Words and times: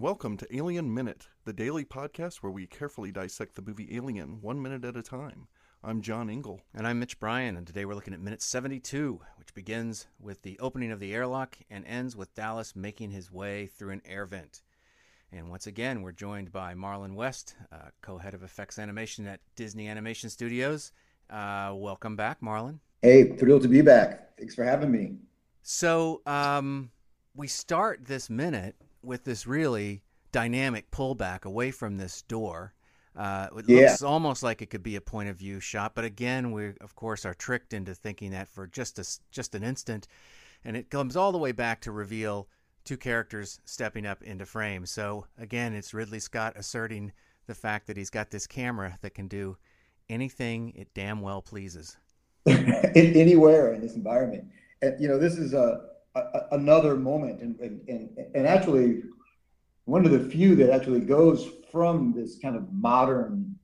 and 0.00 0.06
welcome 0.06 0.38
to 0.38 0.56
Alien 0.56 0.94
Minute, 0.94 1.28
the 1.44 1.52
daily 1.52 1.84
podcast 1.84 2.36
where 2.36 2.50
we 2.50 2.66
carefully 2.66 3.12
dissect 3.12 3.54
the 3.54 3.60
movie 3.60 3.94
Alien 3.94 4.40
one 4.40 4.62
minute 4.62 4.82
at 4.82 4.96
a 4.96 5.02
time. 5.02 5.46
I'm 5.84 6.00
John 6.00 6.30
Ingle. 6.30 6.62
And 6.74 6.86
I'm 6.86 6.98
Mitch 6.98 7.20
Bryan, 7.20 7.54
and 7.54 7.66
today 7.66 7.84
we're 7.84 7.94
looking 7.94 8.14
at 8.14 8.20
minute 8.20 8.40
72, 8.40 9.20
which 9.36 9.52
begins 9.52 10.06
with 10.18 10.40
the 10.40 10.58
opening 10.58 10.90
of 10.90 11.00
the 11.00 11.12
airlock 11.12 11.58
and 11.68 11.84
ends 11.84 12.16
with 12.16 12.34
Dallas 12.34 12.74
making 12.74 13.10
his 13.10 13.30
way 13.30 13.66
through 13.66 13.90
an 13.90 14.00
air 14.06 14.24
vent. 14.24 14.62
And 15.32 15.50
once 15.50 15.66
again, 15.66 16.00
we're 16.00 16.12
joined 16.12 16.50
by 16.50 16.72
Marlon 16.72 17.14
West, 17.14 17.56
uh, 17.70 17.90
co 18.00 18.16
head 18.16 18.32
of 18.32 18.42
effects 18.42 18.78
animation 18.78 19.26
at 19.26 19.40
Disney 19.54 19.86
Animation 19.86 20.30
Studios. 20.30 20.92
Uh, 21.28 21.74
welcome 21.74 22.16
back, 22.16 22.40
Marlon. 22.40 22.78
Hey, 23.02 23.36
thrilled 23.36 23.62
to 23.62 23.68
be 23.68 23.82
back. 23.82 24.34
Thanks 24.38 24.54
for 24.54 24.64
having 24.64 24.90
me. 24.90 25.16
So, 25.62 26.22
um, 26.24 26.90
we 27.34 27.48
start 27.48 28.06
this 28.06 28.30
minute 28.30 28.76
with 29.02 29.24
this 29.24 29.46
really 29.46 30.02
dynamic 30.32 30.90
pullback 30.90 31.44
away 31.44 31.70
from 31.70 31.96
this 31.96 32.22
door. 32.22 32.74
Uh, 33.16 33.48
it 33.56 33.66
Yeah. 33.66 33.96
looks 33.96 34.02
almost 34.02 34.42
like 34.42 34.62
it 34.62 34.70
could 34.70 34.82
be 34.82 34.96
a 34.96 35.00
point 35.00 35.28
of 35.28 35.36
view 35.36 35.60
shot, 35.60 35.94
but 35.94 36.04
again, 36.04 36.52
we 36.52 36.74
of 36.80 36.94
course 36.94 37.24
are 37.26 37.34
tricked 37.34 37.72
into 37.72 37.94
thinking 37.94 38.30
that 38.30 38.48
for 38.48 38.66
just 38.66 38.98
a 38.98 39.04
just 39.30 39.54
an 39.54 39.64
instant, 39.64 40.06
and 40.64 40.76
it 40.76 40.90
comes 40.90 41.16
all 41.16 41.32
the 41.32 41.38
way 41.38 41.52
back 41.52 41.80
to 41.82 41.92
reveal 41.92 42.48
two 42.84 42.96
characters 42.96 43.60
stepping 43.64 44.06
up 44.06 44.22
into 44.22 44.46
frame. 44.46 44.86
So 44.86 45.26
again, 45.38 45.74
it's 45.74 45.94
Ridley 45.94 46.20
Scott 46.20 46.54
asserting 46.56 47.12
the 47.46 47.54
fact 47.54 47.86
that 47.88 47.96
he's 47.96 48.10
got 48.10 48.30
this 48.30 48.46
camera 48.46 48.98
that 49.02 49.14
can 49.14 49.28
do 49.28 49.56
anything 50.08 50.72
it 50.76 50.94
damn 50.94 51.20
well 51.20 51.42
pleases. 51.42 51.96
Anywhere 52.46 53.74
in 53.74 53.80
this 53.80 53.94
environment, 53.96 54.44
and 54.82 55.00
you 55.00 55.08
know, 55.08 55.18
this 55.18 55.36
is 55.36 55.52
a, 55.52 55.82
another 56.14 56.96
moment, 56.96 57.40
and, 57.40 57.58
and 57.60 57.88
and 57.88 58.10
and 58.34 58.46
actually 58.46 59.02
one 59.84 60.04
of 60.04 60.12
the 60.12 60.30
few 60.30 60.54
that 60.56 60.70
actually 60.70 61.00
goes 61.00 61.48
from 61.70 62.12
this 62.12 62.38
kind 62.38 62.56
of 62.56 62.72
modern 62.72 63.56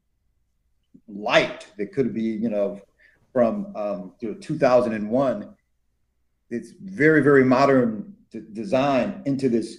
light 1.09 1.67
that 1.79 1.93
could 1.93 2.13
be, 2.15 2.23
you 2.23 2.49
know, 2.49 2.81
from 3.33 3.75
um, 3.77 4.13
you 4.21 4.31
know 4.31 4.35
2001. 4.41 5.55
It's 6.51 6.71
very 6.81 7.23
very 7.23 7.45
modern 7.45 8.15
d- 8.31 8.43
design 8.53 9.23
into 9.27 9.49
this 9.49 9.79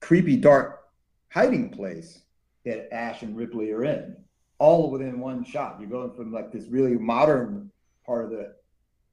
creepy 0.00 0.36
dark 0.36 0.88
hiding 1.30 1.70
place 1.70 2.22
that 2.64 2.92
Ash 2.92 3.22
and 3.22 3.36
Ripley 3.36 3.70
are 3.72 3.84
in, 3.84 4.16
all 4.58 4.90
within 4.90 5.20
one 5.20 5.44
shot. 5.44 5.76
You're 5.78 5.90
going 5.90 6.14
from 6.14 6.32
like 6.32 6.52
this 6.52 6.66
really 6.68 6.94
modern 6.94 7.70
part 8.06 8.24
of 8.24 8.30
the 8.30 8.54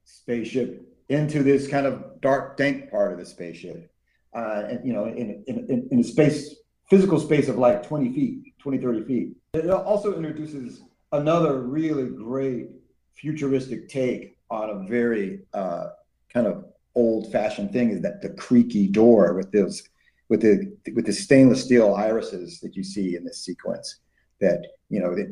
spaceship 0.05 0.86
into 1.09 1.43
this 1.43 1.67
kind 1.67 1.85
of 1.85 2.19
dark, 2.21 2.57
dank 2.57 2.91
part 2.91 3.13
of 3.13 3.19
the 3.19 3.25
spaceship. 3.25 3.91
Uh, 4.35 4.63
and, 4.69 4.85
you 4.85 4.93
know, 4.93 5.05
in, 5.05 5.43
in, 5.47 5.87
in, 5.89 5.99
a 5.99 6.03
space, 6.03 6.55
physical 6.89 7.19
space 7.19 7.47
of 7.47 7.57
like 7.57 7.81
20 7.87 8.13
feet, 8.13 8.53
20, 8.59 8.77
30 8.77 9.03
feet. 9.05 9.35
It 9.53 9.69
also 9.69 10.15
introduces 10.15 10.81
another 11.11 11.61
really 11.61 12.09
great 12.09 12.67
futuristic 13.15 13.89
take 13.89 14.37
on 14.49 14.69
a 14.69 14.87
very 14.87 15.39
uh, 15.53 15.87
kind 16.31 16.45
of 16.45 16.65
old 16.95 17.31
fashioned 17.31 17.71
thing 17.71 17.91
is 17.91 18.01
that 18.01 18.21
the 18.21 18.29
creaky 18.29 18.87
door 18.87 19.33
with 19.33 19.51
those 19.51 19.83
with 20.29 20.41
the 20.41 20.75
with 20.93 21.05
the 21.05 21.13
stainless 21.13 21.63
steel 21.63 21.93
irises 21.93 22.59
that 22.59 22.75
you 22.75 22.83
see 22.83 23.15
in 23.15 23.23
this 23.23 23.45
sequence 23.45 23.99
that 24.41 24.65
you 24.89 24.99
know 24.99 25.15
that 25.15 25.29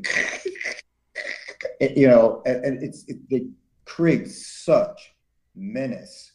you 1.96 2.08
know 2.08 2.42
and, 2.46 2.64
and 2.64 2.84
it's 2.84 3.04
it, 3.08 3.18
they 3.30 3.48
create 3.86 4.30
such 4.30 5.15
menace 5.56 6.32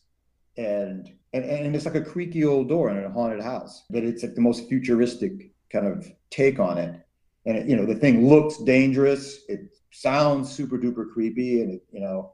and, 0.57 1.13
and 1.33 1.45
and 1.45 1.77
it's 1.77 1.85
like 1.85 1.95
a 1.95 2.05
creaky 2.05 2.45
old 2.45 2.69
door 2.69 2.91
in 2.91 3.05
a 3.05 3.11
haunted 3.11 3.41
house 3.43 3.85
but 3.91 4.03
it's 4.03 4.23
like 4.23 4.35
the 4.35 4.41
most 4.41 4.69
futuristic 4.69 5.51
kind 5.71 5.87
of 5.87 6.11
take 6.31 6.59
on 6.59 6.79
it. 6.79 7.01
And 7.47 7.57
it, 7.57 7.67
you 7.67 7.77
know 7.77 7.87
the 7.87 7.95
thing 7.95 8.29
looks 8.29 8.59
dangerous. 8.59 9.41
It 9.49 9.61
sounds 9.93 10.51
super 10.51 10.79
duper 10.79 11.11
creepy 11.11 11.63
and 11.63 11.75
it, 11.75 11.83
you 11.91 12.01
know 12.01 12.33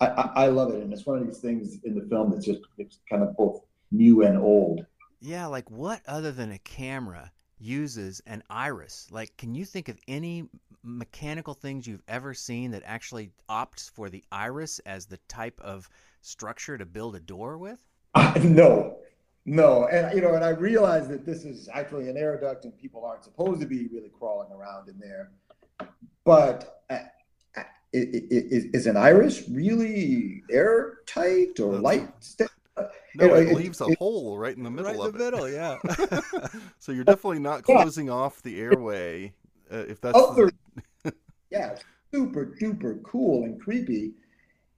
I, 0.00 0.06
I 0.06 0.30
I 0.34 0.46
love 0.46 0.72
it. 0.72 0.82
And 0.82 0.92
it's 0.92 1.06
one 1.06 1.18
of 1.18 1.26
these 1.26 1.40
things 1.40 1.78
in 1.84 1.94
the 1.94 2.06
film 2.08 2.30
that's 2.30 2.46
just 2.46 2.60
it's 2.78 3.00
kind 3.10 3.22
of 3.22 3.36
both 3.36 3.62
new 3.92 4.22
and 4.22 4.38
old. 4.38 4.86
Yeah, 5.20 5.46
like 5.46 5.70
what 5.70 6.00
other 6.06 6.32
than 6.32 6.52
a 6.52 6.58
camera 6.58 7.32
uses 7.58 8.20
an 8.26 8.42
iris? 8.50 9.08
Like, 9.10 9.36
can 9.36 9.54
you 9.54 9.64
think 9.64 9.88
of 9.88 9.98
any 10.06 10.48
mechanical 10.86 11.52
things 11.54 11.86
you've 11.86 12.02
ever 12.08 12.32
seen 12.32 12.70
that 12.70 12.82
actually 12.86 13.30
opts 13.50 13.90
for 13.90 14.08
the 14.08 14.22
iris 14.30 14.78
as 14.86 15.06
the 15.06 15.18
type 15.28 15.60
of 15.60 15.88
structure 16.22 16.78
to 16.78 16.86
build 16.86 17.16
a 17.16 17.20
door 17.20 17.58
with? 17.58 17.84
no, 18.42 18.96
no, 19.44 19.86
and 19.88 20.14
you 20.14 20.22
know, 20.22 20.34
and 20.34 20.44
I 20.44 20.50
realize 20.50 21.08
that 21.08 21.26
this 21.26 21.44
is 21.44 21.68
actually 21.72 22.08
an 22.08 22.16
air 22.16 22.40
duct, 22.40 22.64
and 22.64 22.76
people 22.78 23.04
aren't 23.04 23.24
supposed 23.24 23.60
to 23.60 23.66
be 23.66 23.88
really 23.88 24.10
crawling 24.18 24.50
around 24.52 24.88
in 24.88 24.98
there. 24.98 25.30
But 26.24 26.82
uh, 26.88 26.94
uh, 26.94 26.98
i- 27.56 27.64
i- 27.94 27.98
i- 27.98 28.26
is, 28.30 28.64
is 28.72 28.86
an 28.86 28.96
iris 28.96 29.48
really 29.48 30.42
airtight 30.50 31.60
or 31.60 31.74
light? 31.74 32.08
St- 32.20 32.50
No, 33.14 33.34
it, 33.34 33.48
it- 33.48 33.54
leaves 33.56 33.80
a 33.80 33.86
it- 33.88 33.98
hole 33.98 34.38
right 34.38 34.56
in 34.56 34.62
the 34.62 34.70
middle 34.70 34.92
right 34.92 35.08
of 35.08 35.20
it. 35.20 35.52
yeah. 35.52 35.78
so 36.78 36.92
you're 36.92 37.04
definitely 37.04 37.38
not 37.40 37.64
Yeah. 37.68 37.82
closing 37.82 38.08
off 38.10 38.42
the 38.42 38.58
airway 38.60 39.32
uh, 39.72 39.76
if 39.88 40.00
that's 40.00 40.16
Other, 40.18 40.46
the, 40.46 40.52
yeah, 41.56 41.76
super 42.12 42.54
duper 42.60 43.02
cool 43.02 43.44
and 43.44 43.60
creepy, 43.60 44.12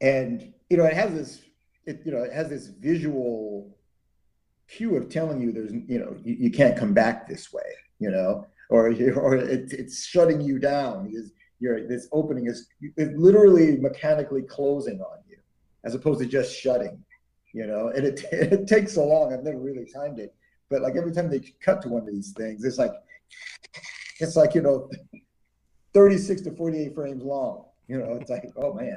and 0.00 0.52
you 0.70 0.76
know, 0.76 0.84
it 0.84 0.94
has 0.94 1.12
this, 1.12 1.42
it 1.86 2.00
you 2.04 2.12
know, 2.12 2.22
it 2.22 2.32
has 2.32 2.48
this 2.48 2.68
visual 2.68 3.76
cue 4.68 4.96
of 4.96 5.08
telling 5.08 5.40
you 5.40 5.50
there's, 5.52 5.72
you 5.72 5.98
know, 5.98 6.16
you, 6.22 6.36
you 6.38 6.50
can't 6.50 6.76
come 6.76 6.92
back 6.92 7.26
this 7.26 7.52
way, 7.52 7.70
you 7.98 8.10
know, 8.10 8.46
or 8.70 8.88
or 9.16 9.36
it, 9.36 9.72
it's 9.72 10.04
shutting 10.04 10.40
you 10.40 10.58
down 10.58 11.08
because 11.08 11.32
you're 11.60 11.86
this 11.88 12.08
opening 12.12 12.46
is 12.46 12.68
literally 12.96 13.76
mechanically 13.78 14.42
closing 14.42 15.00
on 15.00 15.18
you, 15.28 15.36
as 15.84 15.94
opposed 15.94 16.20
to 16.20 16.26
just 16.26 16.54
shutting, 16.54 17.02
you 17.52 17.66
know, 17.66 17.88
and 17.88 18.06
it 18.06 18.24
it 18.32 18.66
takes 18.66 18.94
so 18.94 19.06
long. 19.06 19.32
I've 19.32 19.42
never 19.42 19.58
really 19.58 19.86
timed 19.92 20.18
it, 20.20 20.34
but 20.70 20.82
like 20.82 20.96
every 20.96 21.12
time 21.12 21.28
they 21.28 21.40
cut 21.60 21.82
to 21.82 21.88
one 21.88 22.02
of 22.02 22.08
these 22.08 22.32
things, 22.32 22.64
it's 22.64 22.78
like 22.78 22.92
it's 24.20 24.36
like 24.36 24.54
you 24.54 24.62
know 24.62 24.88
36 25.94 26.42
to 26.42 26.50
48 26.52 26.94
frames 26.94 27.22
long. 27.22 27.64
You 27.88 27.98
know, 27.98 28.14
it's 28.20 28.30
like, 28.30 28.44
oh 28.56 28.72
man. 28.74 28.96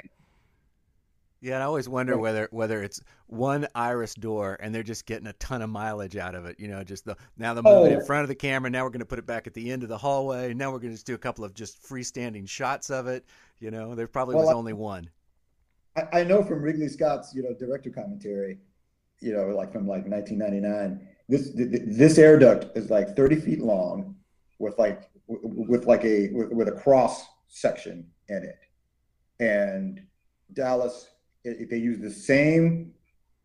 Yeah, 1.44 1.56
and 1.56 1.64
I 1.64 1.66
always 1.66 1.90
wonder 1.90 2.18
whether 2.20 2.48
whether 2.52 2.84
it's 2.84 3.02
one 3.26 3.68
iris 3.74 4.14
door 4.14 4.58
and 4.60 4.76
they're 4.76 4.84
just 4.84 5.08
getting 5.08 5.26
a 5.26 5.34
ton 5.34 5.64
of 5.64 5.72
mileage 5.72 6.16
out 6.16 6.36
of 6.36 6.46
it. 6.46 6.60
You 6.60 6.68
know, 6.68 6.84
just 6.84 7.04
the 7.06 7.16
now 7.38 7.54
they're 7.56 7.64
moving 7.64 7.94
in 7.94 8.02
Oh. 8.02 8.06
front 8.06 8.22
of 8.22 8.28
the 8.28 8.36
camera. 8.36 8.70
Now 8.70 8.84
we're 8.84 8.92
going 8.92 9.00
to 9.00 9.06
put 9.08 9.18
it 9.18 9.26
back 9.26 9.48
at 9.48 9.54
the 9.56 9.72
end 9.72 9.82
of 9.82 9.90
the 9.90 9.98
hallway. 9.98 10.54
Now 10.54 10.72
we're 10.72 10.78
going 10.78 10.92
to 10.92 10.96
just 10.96 11.08
do 11.08 11.16
a 11.16 11.18
couple 11.20 11.44
of 11.44 11.56
just 11.56 11.82
freestanding 11.82 12.48
shots 12.48 12.92
of 12.92 13.08
it. 13.08 13.26
You 13.60 13.72
know, 13.72 13.96
there 13.96 14.08
probably 14.08 14.36
Well, 14.36 14.46
was 14.46 14.54
I- 14.54 14.58
only 14.58 14.74
one. 14.74 15.10
I, 15.96 16.20
I 16.20 16.24
know 16.24 16.44
from 16.44 16.62
Ridley 16.62 16.88
Scott's, 16.90 17.34
you 17.34 17.42
know, 17.44 17.54
director 17.54 17.90
commentary, 17.90 18.60
you 19.20 19.34
know, 19.34 19.48
like 19.48 19.72
from 19.74 19.88
like 19.88 20.06
1999, 20.08 21.08
this 21.28 21.52
th- 21.54 21.70
th- 21.72 21.84
this 21.88 22.18
air 22.20 22.38
duct 22.38 22.78
is 22.78 22.90
like 22.92 23.16
30 23.16 23.36
feet 23.38 23.62
long, 23.62 24.16
with 24.60 24.78
like 24.78 25.10
with 25.44 25.86
like 25.86 26.04
a 26.04 26.30
with, 26.34 26.52
with 26.52 26.68
a 26.68 26.74
cross 26.74 27.26
section 27.48 28.08
in 28.30 28.44
it, 28.44 28.60
and 29.44 30.02
Dallas, 30.54 31.10
if 31.44 31.70
they 31.70 31.78
use 31.78 32.00
the 32.00 32.12
same 32.12 32.94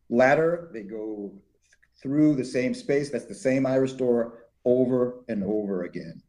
ladder. 0.09 0.71
They 0.73 0.83
go 0.83 1.33
through 2.03 2.37
the 2.37 2.45
same 2.45 2.75
space. 2.75 3.11
That's 3.11 3.27
the 3.27 3.35
same 3.35 3.67
iris 3.67 3.93
door 3.93 4.47
over 4.65 5.25
and 5.29 5.43
over 5.45 5.85
again. 5.85 6.23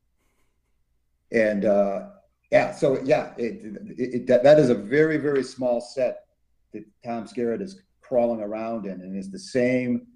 And 1.31 1.66
uh, 1.66 2.09
yeah, 2.51 2.72
so 2.72 3.02
yeah, 3.03 3.34
it, 3.37 3.61
it, 3.64 3.99
it 3.99 4.28
that, 4.28 4.43
that 4.43 4.59
is 4.59 4.70
a 4.70 4.76
very 4.76 5.17
very 5.17 5.43
small 5.43 5.82
set 5.82 6.26
that 6.73 6.85
Tom 7.03 7.28
Skerritt 7.28 7.61
is 7.61 7.82
crawling 8.02 8.41
around 8.41 8.85
in, 8.85 9.02
and 9.02 9.16
it's 9.16 9.29
the 9.29 9.40
same 9.40 10.08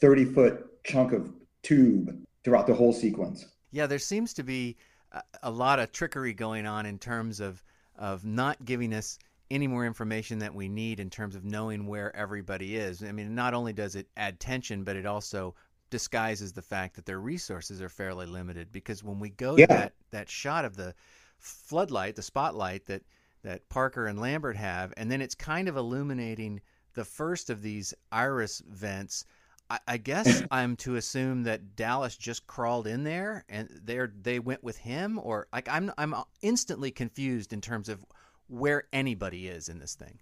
thirty 0.00 0.24
foot 0.24 0.66
chunk 0.84 1.12
of 1.12 1.32
tube 1.62 2.10
throughout 2.44 2.66
the 2.66 2.74
whole 2.74 2.92
sequence. 2.92 3.44
Yeah, 3.70 3.86
there 3.86 3.98
seems 3.98 4.34
to 4.34 4.42
be 4.42 4.76
a, 5.12 5.22
a 5.44 5.50
lot 5.50 5.78
of 5.78 5.92
trickery 5.92 6.32
going 6.34 6.66
on 6.66 6.86
in 6.86 6.98
terms 6.98 7.40
of 7.40 7.62
of 7.96 8.24
not 8.24 8.64
giving 8.64 8.94
us 8.94 9.18
any 9.50 9.66
more 9.66 9.84
information 9.86 10.38
that 10.38 10.54
we 10.54 10.68
need 10.68 11.00
in 11.00 11.10
terms 11.10 11.34
of 11.34 11.44
knowing 11.44 11.86
where 11.86 12.14
everybody 12.14 12.76
is. 12.76 13.02
I 13.02 13.12
mean, 13.12 13.34
not 13.34 13.54
only 13.54 13.72
does 13.72 13.96
it 13.96 14.08
add 14.16 14.38
tension, 14.38 14.84
but 14.84 14.94
it 14.96 15.06
also 15.06 15.54
disguises 15.90 16.52
the 16.52 16.62
fact 16.62 16.94
that 16.96 17.06
their 17.06 17.18
resources 17.18 17.80
are 17.80 17.88
fairly 17.88 18.26
limited 18.26 18.70
because 18.70 19.02
when 19.02 19.18
we 19.18 19.30
go 19.30 19.56
Yeah. 19.56 19.66
to 19.66 19.74
that 19.74 19.94
that 20.10 20.28
shot 20.30 20.64
of 20.64 20.76
the 20.76 20.94
floodlight, 21.38 22.16
the 22.16 22.22
spotlight 22.22 22.86
that 22.86 23.02
that 23.42 23.68
Parker 23.68 24.06
and 24.06 24.20
Lambert 24.20 24.56
have, 24.56 24.92
and 24.96 25.10
then 25.10 25.20
it's 25.22 25.34
kind 25.34 25.68
of 25.68 25.76
illuminating 25.76 26.60
the 26.94 27.04
first 27.04 27.50
of 27.50 27.62
these 27.62 27.94
iris 28.12 28.62
vents. 28.68 29.24
I, 29.70 29.78
I 29.86 29.96
guess 29.96 30.42
I'm 30.50 30.76
to 30.76 30.96
assume 30.96 31.44
that 31.44 31.76
Dallas 31.76 32.16
just 32.16 32.46
crawled 32.46 32.86
in 32.86 33.04
there 33.04 33.44
and 33.48 33.68
they 33.84 34.00
they 34.20 34.38
went 34.38 34.62
with 34.62 34.78
him, 34.78 35.18
or 35.22 35.48
like 35.52 35.68
I'm 35.68 35.92
I'm 35.98 36.14
instantly 36.42 36.90
confused 36.90 37.52
in 37.52 37.60
terms 37.60 37.88
of 37.88 38.04
where 38.48 38.84
anybody 38.92 39.48
is 39.48 39.68
in 39.68 39.78
this 39.78 39.94
thing. 39.94 40.18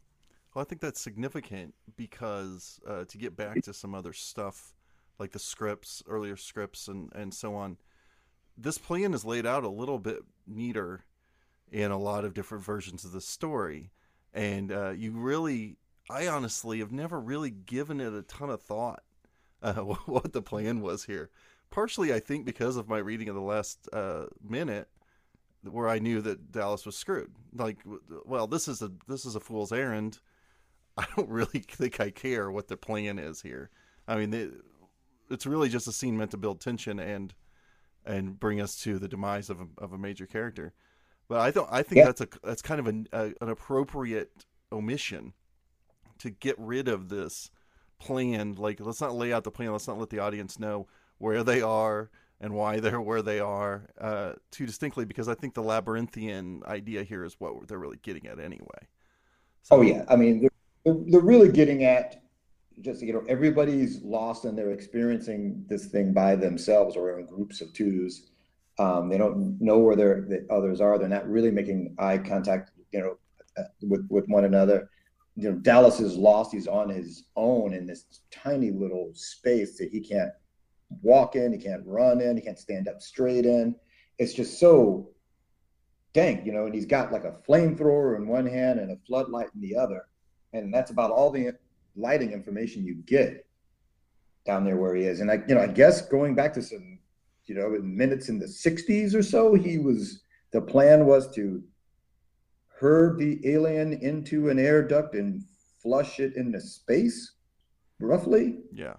Well, 0.54 0.62
I 0.62 0.64
think 0.64 0.80
that's 0.80 1.00
significant 1.00 1.74
because 1.96 2.80
uh, 2.88 3.04
to 3.04 3.18
get 3.18 3.36
back 3.36 3.62
to 3.62 3.74
some 3.74 3.94
other 3.94 4.12
stuff 4.12 4.72
like 5.18 5.32
the 5.32 5.38
scripts, 5.38 6.02
earlier 6.08 6.36
scripts, 6.36 6.88
and 6.88 7.12
and 7.14 7.32
so 7.32 7.54
on. 7.54 7.78
This 8.58 8.78
plan 8.78 9.12
is 9.12 9.24
laid 9.24 9.44
out 9.44 9.64
a 9.64 9.68
little 9.68 9.98
bit 9.98 10.20
neater 10.46 11.04
in 11.70 11.90
a 11.90 11.98
lot 11.98 12.24
of 12.24 12.32
different 12.32 12.64
versions 12.64 13.04
of 13.04 13.12
the 13.12 13.20
story, 13.20 13.90
and 14.32 14.72
uh, 14.72 14.90
you 14.90 15.12
really, 15.12 15.76
I 16.08 16.26
honestly 16.28 16.78
have 16.78 16.92
never 16.92 17.20
really 17.20 17.50
given 17.50 18.00
it 18.00 18.14
a 18.14 18.22
ton 18.22 18.48
of 18.48 18.62
thought 18.62 19.02
uh, 19.62 19.74
what 19.74 20.32
the 20.32 20.42
plan 20.42 20.80
was 20.80 21.04
here. 21.04 21.30
Partially, 21.70 22.12
I 22.12 22.20
think 22.20 22.44
because 22.44 22.76
of 22.76 22.88
my 22.88 22.98
reading 22.98 23.28
of 23.28 23.34
the 23.34 23.40
last 23.40 23.88
uh, 23.92 24.26
minute, 24.46 24.88
where 25.62 25.88
I 25.88 25.98
knew 25.98 26.20
that 26.20 26.52
Dallas 26.52 26.86
was 26.86 26.96
screwed. 26.96 27.32
Like, 27.54 27.78
well, 28.24 28.46
this 28.46 28.68
is 28.68 28.82
a 28.82 28.92
this 29.08 29.24
is 29.24 29.34
a 29.34 29.40
fool's 29.40 29.72
errand. 29.72 30.20
I 30.96 31.06
don't 31.16 31.28
really 31.28 31.60
think 31.68 32.00
I 32.00 32.10
care 32.10 32.50
what 32.50 32.68
the 32.68 32.76
plan 32.76 33.18
is 33.18 33.42
here. 33.42 33.70
I 34.08 34.16
mean, 34.16 34.32
it, 34.32 34.52
it's 35.30 35.46
really 35.46 35.68
just 35.68 35.88
a 35.88 35.92
scene 35.92 36.16
meant 36.16 36.30
to 36.30 36.36
build 36.36 36.60
tension 36.60 36.98
and 36.98 37.34
and 38.04 38.38
bring 38.38 38.60
us 38.60 38.76
to 38.82 38.98
the 38.98 39.08
demise 39.08 39.50
of 39.50 39.60
a, 39.60 39.66
of 39.78 39.92
a 39.92 39.98
major 39.98 40.26
character. 40.26 40.72
But 41.28 41.40
I 41.40 41.50
don't. 41.50 41.68
I 41.70 41.82
think 41.82 41.98
yeah. 41.98 42.04
that's 42.04 42.20
a 42.20 42.28
that's 42.44 42.62
kind 42.62 42.78
of 42.78 42.86
an 42.86 43.08
a, 43.12 43.32
an 43.40 43.48
appropriate 43.48 44.46
omission 44.70 45.32
to 46.18 46.30
get 46.30 46.54
rid 46.58 46.88
of 46.88 47.08
this 47.08 47.50
plan. 47.98 48.54
Like, 48.54 48.80
let's 48.80 49.00
not 49.00 49.14
lay 49.14 49.32
out 49.32 49.44
the 49.44 49.50
plan. 49.50 49.72
Let's 49.72 49.88
not 49.88 49.98
let 49.98 50.10
the 50.10 50.18
audience 50.18 50.58
know 50.58 50.86
where 51.18 51.42
they 51.42 51.62
are 51.62 52.10
and 52.40 52.54
why 52.54 52.80
they're 52.80 53.00
where 53.00 53.22
they 53.22 53.40
are 53.40 53.88
uh, 54.00 54.32
too 54.50 54.66
distinctly. 54.66 55.04
Because 55.04 55.28
I 55.28 55.34
think 55.34 55.54
the 55.54 55.62
labyrinthian 55.62 56.62
idea 56.66 57.02
here 57.02 57.24
is 57.24 57.36
what 57.38 57.68
they're 57.68 57.78
really 57.78 57.98
getting 58.02 58.26
at 58.26 58.38
anyway. 58.38 58.88
So, 59.62 59.76
oh 59.76 59.80
yeah, 59.82 60.04
I 60.08 60.16
mean 60.16 60.48
they're, 60.84 60.94
they're 61.08 61.20
really 61.20 61.50
getting 61.50 61.84
at 61.84 62.22
just 62.80 63.02
you 63.02 63.12
know 63.12 63.24
everybody's 63.28 64.02
lost 64.02 64.44
and 64.44 64.56
they're 64.56 64.70
experiencing 64.70 65.64
this 65.66 65.86
thing 65.86 66.12
by 66.12 66.36
themselves 66.36 66.94
or 66.94 67.18
in 67.18 67.26
groups 67.26 67.62
of 67.62 67.72
twos 67.72 68.28
um, 68.78 69.08
they 69.08 69.18
don't 69.18 69.60
know 69.60 69.78
where 69.78 69.96
their 69.96 70.20
the 70.22 70.46
others 70.50 70.80
are. 70.80 70.98
They're 70.98 71.08
not 71.08 71.28
really 71.28 71.50
making 71.50 71.94
eye 71.98 72.18
contact, 72.18 72.72
you 72.92 73.00
know, 73.00 73.18
uh, 73.56 73.68
with 73.82 74.06
with 74.10 74.26
one 74.28 74.44
another. 74.44 74.90
You 75.36 75.50
know, 75.50 75.56
Dallas 75.56 76.00
is 76.00 76.16
lost. 76.16 76.52
He's 76.52 76.66
on 76.66 76.88
his 76.88 77.24
own 77.36 77.74
in 77.74 77.86
this 77.86 78.20
tiny 78.30 78.70
little 78.70 79.10
space 79.14 79.78
that 79.78 79.90
he 79.90 80.00
can't 80.00 80.30
walk 81.02 81.36
in, 81.36 81.52
he 81.52 81.58
can't 81.58 81.82
run 81.84 82.20
in, 82.20 82.36
he 82.36 82.42
can't 82.42 82.58
stand 82.58 82.88
up 82.88 83.02
straight 83.02 83.44
in. 83.44 83.74
It's 84.18 84.32
just 84.32 84.58
so 84.58 85.10
dank, 86.14 86.46
you 86.46 86.52
know. 86.52 86.66
And 86.66 86.74
he's 86.74 86.86
got 86.86 87.12
like 87.12 87.24
a 87.24 87.36
flamethrower 87.46 88.16
in 88.16 88.26
one 88.26 88.46
hand 88.46 88.78
and 88.78 88.90
a 88.90 88.96
floodlight 89.06 89.48
in 89.54 89.60
the 89.60 89.76
other, 89.76 90.06
and 90.52 90.72
that's 90.72 90.90
about 90.90 91.10
all 91.10 91.30
the 91.30 91.52
lighting 91.96 92.32
information 92.32 92.84
you 92.84 92.94
get 93.06 93.46
down 94.46 94.64
there 94.64 94.76
where 94.76 94.94
he 94.94 95.04
is. 95.04 95.20
And 95.20 95.30
I, 95.30 95.40
you 95.48 95.54
know, 95.54 95.60
I 95.60 95.66
guess 95.66 96.02
going 96.02 96.34
back 96.34 96.54
to 96.54 96.62
some 96.62 97.00
you 97.46 97.54
know, 97.54 97.74
in 97.74 97.96
minutes 97.96 98.28
in 98.28 98.38
the 98.38 98.46
60s 98.46 99.14
or 99.14 99.22
so, 99.22 99.54
he 99.54 99.78
was 99.78 100.22
the 100.52 100.60
plan 100.60 101.06
was 101.06 101.32
to 101.34 101.62
herd 102.78 103.18
the 103.18 103.40
alien 103.48 103.92
into 103.94 104.48
an 104.48 104.58
air 104.58 104.86
duct 104.86 105.14
and 105.14 105.42
flush 105.82 106.20
it 106.20 106.36
into 106.36 106.60
space, 106.60 107.32
roughly. 108.00 108.58
Yeah, 108.72 108.94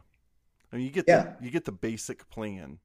I 0.71 0.77
mean, 0.77 0.85
you 0.85 0.91
get 0.91 1.06
yeah. 1.07 1.33
the, 1.39 1.45
you 1.45 1.51
get 1.51 1.65
the 1.65 1.71
basic 1.71 2.29
plan, 2.29 2.79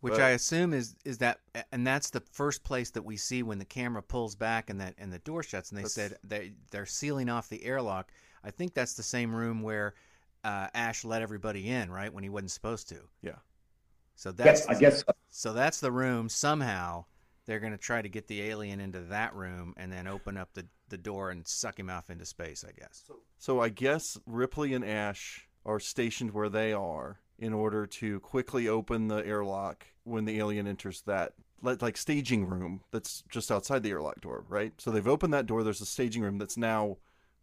which 0.00 0.14
but... 0.14 0.22
I 0.22 0.30
assume 0.30 0.74
is 0.74 0.96
is 1.04 1.18
that, 1.18 1.40
and 1.72 1.86
that's 1.86 2.10
the 2.10 2.20
first 2.20 2.64
place 2.64 2.90
that 2.90 3.04
we 3.04 3.16
see 3.16 3.42
when 3.42 3.58
the 3.58 3.64
camera 3.64 4.02
pulls 4.02 4.34
back 4.34 4.70
and 4.70 4.80
that 4.80 4.94
and 4.98 5.12
the 5.12 5.18
door 5.20 5.42
shuts, 5.42 5.70
and 5.70 5.78
they 5.78 5.82
that's... 5.82 5.94
said 5.94 6.16
they 6.24 6.52
they're 6.70 6.86
sealing 6.86 7.28
off 7.28 7.48
the 7.48 7.64
airlock. 7.64 8.12
I 8.42 8.50
think 8.50 8.74
that's 8.74 8.94
the 8.94 9.02
same 9.02 9.34
room 9.34 9.62
where 9.62 9.94
uh, 10.44 10.68
Ash 10.74 11.04
let 11.04 11.22
everybody 11.22 11.70
in, 11.70 11.90
right 11.90 12.12
when 12.12 12.22
he 12.22 12.30
wasn't 12.30 12.50
supposed 12.50 12.88
to. 12.90 12.96
Yeah. 13.22 13.36
So 14.16 14.30
that's 14.30 14.60
yes, 14.60 14.68
I 14.68 14.78
guess 14.78 15.04
so. 15.30 15.52
That's 15.52 15.80
the 15.80 15.90
room. 15.90 16.28
Somehow 16.28 17.06
they're 17.46 17.60
going 17.60 17.72
to 17.72 17.78
try 17.78 18.02
to 18.02 18.08
get 18.08 18.26
the 18.26 18.42
alien 18.42 18.80
into 18.80 19.00
that 19.00 19.34
room 19.34 19.74
and 19.76 19.92
then 19.92 20.06
open 20.06 20.36
up 20.36 20.54
the, 20.54 20.66
the 20.88 20.98
door 20.98 21.30
and 21.30 21.46
suck 21.46 21.78
him 21.78 21.90
off 21.90 22.10
into 22.10 22.24
space. 22.24 22.64
I 22.66 22.72
guess. 22.72 23.04
So, 23.06 23.14
so 23.38 23.60
I 23.60 23.68
guess 23.68 24.18
Ripley 24.26 24.74
and 24.74 24.84
Ash 24.84 25.48
are 25.64 25.80
stationed 25.80 26.32
where 26.32 26.48
they 26.48 26.72
are 26.72 27.20
in 27.38 27.52
order 27.52 27.86
to 27.86 28.20
quickly 28.20 28.68
open 28.68 29.08
the 29.08 29.26
airlock 29.26 29.86
when 30.04 30.24
the 30.24 30.38
alien 30.38 30.66
enters 30.66 31.02
that 31.02 31.32
like 31.62 31.96
staging 31.96 32.46
room 32.46 32.82
that's 32.90 33.24
just 33.30 33.50
outside 33.50 33.82
the 33.82 33.90
airlock 33.90 34.20
door, 34.20 34.44
right? 34.48 34.72
So 34.78 34.90
they've 34.90 35.08
opened 35.08 35.32
that 35.32 35.46
door. 35.46 35.62
There's 35.62 35.80
a 35.80 35.86
staging 35.86 36.22
room 36.22 36.38
that's 36.38 36.58
now, 36.58 36.98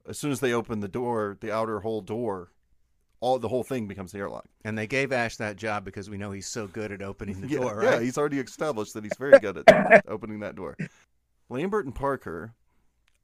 as 0.08 0.20
soon 0.20 0.32
as 0.32 0.40
they 0.40 0.54
open 0.54 0.80
the 0.80 0.88
door, 0.88 1.38
the 1.42 1.52
outer 1.52 1.80
whole 1.80 2.02
door 2.02 2.52
all 3.22 3.38
the 3.38 3.48
whole 3.48 3.64
thing 3.64 3.88
becomes 3.88 4.12
the 4.12 4.18
airlock. 4.18 4.46
And 4.66 4.78
they 4.78 4.88
gave 4.88 5.12
Ash 5.14 5.38
that 5.38 5.56
job 5.56 5.86
because 5.86 6.10
we 6.10 6.18
know 6.18 6.32
he's 6.32 6.48
so 6.48 6.68
good 6.68 6.92
at 6.92 7.02
opening 7.02 7.40
the 7.40 7.48
yeah, 7.50 7.60
door, 7.60 7.76
right? 7.78 7.94
Yeah, 7.94 8.00
he's 8.02 8.18
already 8.18 8.40
established 8.40 8.96
that 8.96 9.04
he's 9.04 9.18
very 9.18 9.40
good 9.40 9.64
at 9.70 10.06
opening 10.08 10.40
that 10.40 10.56
door. 10.56 10.76
Lambert 11.48 11.86
and 11.86 11.96
Parker, 11.96 12.56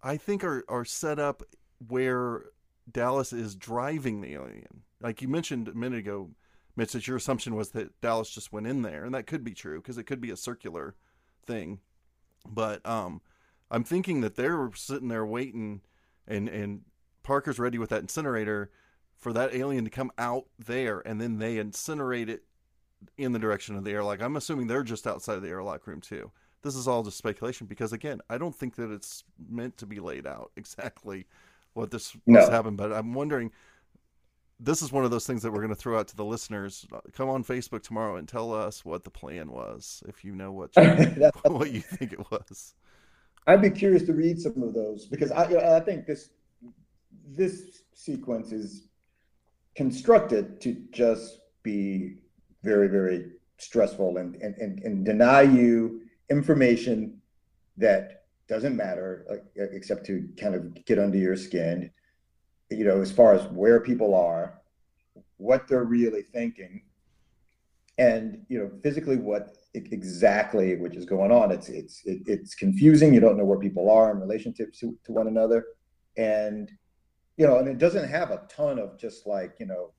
I 0.02 0.16
think, 0.18 0.44
are 0.44 0.64
are 0.70 0.86
set 0.86 1.20
up 1.20 1.44
where 1.86 2.46
Dallas 2.90 3.34
is 3.34 3.56
driving 3.56 4.22
the 4.22 4.34
alien. 4.34 4.84
Like 5.02 5.22
you 5.22 5.28
mentioned 5.28 5.68
a 5.68 5.74
minute 5.74 6.00
ago, 6.00 6.30
Mitch, 6.76 6.94
that 6.94 7.08
your 7.08 7.18
assumption 7.18 7.56
was 7.56 7.70
that 7.72 8.00
Dallas 8.00 8.30
just 8.30 8.54
went 8.54 8.68
in 8.68 8.84
there, 8.84 9.04
and 9.04 9.14
that 9.16 9.28
could 9.28 9.44
be 9.44 9.54
true 9.54 9.82
because 9.82 9.98
it 9.98 10.04
could 10.04 10.22
be 10.22 10.30
a 10.32 10.38
circular 10.38 10.96
thing. 11.44 11.80
But 12.48 12.86
um, 12.86 13.22
I'm 13.72 13.84
thinking 13.84 14.22
that 14.22 14.36
they're 14.36 14.70
sitting 14.76 15.08
there 15.08 15.26
waiting, 15.26 15.82
and 16.28 16.48
and 16.48 16.82
Parker's 17.24 17.58
ready 17.58 17.80
with 17.80 17.90
that 17.90 18.02
incinerator 18.02 18.70
for 19.18 19.34
that 19.34 19.54
alien 19.54 19.84
to 19.84 19.90
come 19.90 20.12
out 20.18 20.46
there 20.60 21.00
and 21.06 21.20
then 21.20 21.40
they 21.40 21.56
incinerate 21.56 22.30
it 22.30 22.44
in 23.18 23.32
the 23.32 23.40
direction 23.40 23.76
of 23.76 23.84
the 23.84 23.92
airlock. 23.92 24.22
I'm 24.22 24.36
assuming 24.36 24.68
they're 24.68 24.84
just 24.84 25.08
outside 25.08 25.36
of 25.36 25.42
the 25.42 25.50
airlock 25.50 25.88
room 25.88 26.02
too. 26.02 26.32
This 26.62 26.76
is 26.76 26.88
all 26.88 27.04
just 27.04 27.18
speculation 27.18 27.68
because 27.68 27.94
again, 27.94 28.22
I 28.30 28.38
don't 28.38 28.56
think 28.56 28.76
that 28.76 28.92
it's 28.92 29.24
meant 29.50 29.78
to 29.78 29.86
be 29.86 30.00
laid 30.00 30.26
out 30.28 30.52
exactly 30.58 31.28
what 31.74 31.92
this 31.92 32.16
no. 32.26 32.40
must 32.40 32.52
happen. 32.52 32.76
But 32.76 32.92
I'm 32.92 33.14
wondering. 33.14 33.52
This 34.60 34.82
is 34.82 34.92
one 34.92 35.06
of 35.06 35.12
those 35.12 35.28
things 35.28 35.44
that 35.44 35.52
we're 35.52 35.60
going 35.60 35.70
to 35.70 35.76
throw 35.76 36.00
out 36.00 36.08
to 36.08 36.16
the 36.16 36.26
listeners. 36.26 36.88
Come 37.14 37.30
on 37.30 37.44
Facebook 37.44 37.84
tomorrow 37.84 38.16
and 38.16 38.28
tell 38.28 38.52
us 38.52 38.84
what 38.84 39.04
the 39.04 39.12
plan 39.12 39.52
was, 39.52 40.02
if 40.08 40.26
you 40.26 40.34
know 40.34 40.52
what 40.52 40.72
you, 40.78 41.30
what 41.52 41.70
you 41.70 41.82
think 41.82 42.12
it 42.12 42.32
was. 42.32 42.74
I'd 43.46 43.62
be 43.62 43.70
curious 43.70 44.02
to 44.08 44.14
read 44.14 44.42
some 44.42 44.64
of 44.64 44.74
those 44.74 45.06
because 45.06 45.32
I, 45.32 45.78
I 45.78 45.80
think 45.82 46.08
this 46.08 46.32
this 47.28 47.84
sequence 47.94 48.52
is 48.52 48.88
constructed 49.78 50.60
to 50.60 50.76
just 50.92 51.40
be 51.62 52.16
very, 52.64 52.88
very 52.88 53.28
stressful 53.60 54.18
and, 54.18 54.36
and, 54.38 54.56
and, 54.58 54.80
and 54.80 55.06
deny 55.06 55.44
you 55.44 56.02
information 56.32 57.22
that 57.78 58.24
doesn't 58.50 58.76
matter 58.76 59.26
uh, 59.30 59.64
except 59.72 60.06
to 60.08 60.28
kind 60.40 60.56
of 60.56 60.84
get 60.86 60.98
under 60.98 61.18
your 61.18 61.36
skin, 61.36 61.92
you 62.72 62.84
know, 62.84 63.00
as 63.00 63.12
far 63.12 63.36
as 63.36 63.46
where 63.52 63.80
people 63.80 64.16
are, 64.16 64.60
what 65.38 65.68
they're 65.68 65.84
really 65.84 66.24
thinking, 66.24 66.82
and 68.00 68.44
you 68.50 68.58
know, 68.58 68.72
physically 68.82 69.18
what 69.18 69.58
exactly 69.76 70.76
which 70.76 70.96
is 70.96 71.06
going 71.06 71.32
on. 71.32 71.52
It's 71.52 71.70
it's 71.70 72.02
it's 72.06 72.56
confusing. 72.56 73.14
You 73.14 73.20
don't 73.20 73.38
know 73.38 73.46
where 73.46 73.60
people 73.60 73.90
are 73.90 74.12
in 74.12 74.20
relationships 74.20 74.80
to, 74.80 74.98
to 75.06 75.12
one 75.12 75.28
another, 75.28 75.66
and 76.16 76.72
you 77.38 77.46
know, 77.46 77.58
and 77.58 77.68
it 77.68 77.78
doesn't 77.78 78.10
have 78.10 78.32
a 78.32 78.42
ton 78.50 78.80
of 78.80 78.98
just 78.98 79.28
like, 79.28 79.56
you 79.60 79.68
know, 79.68 79.94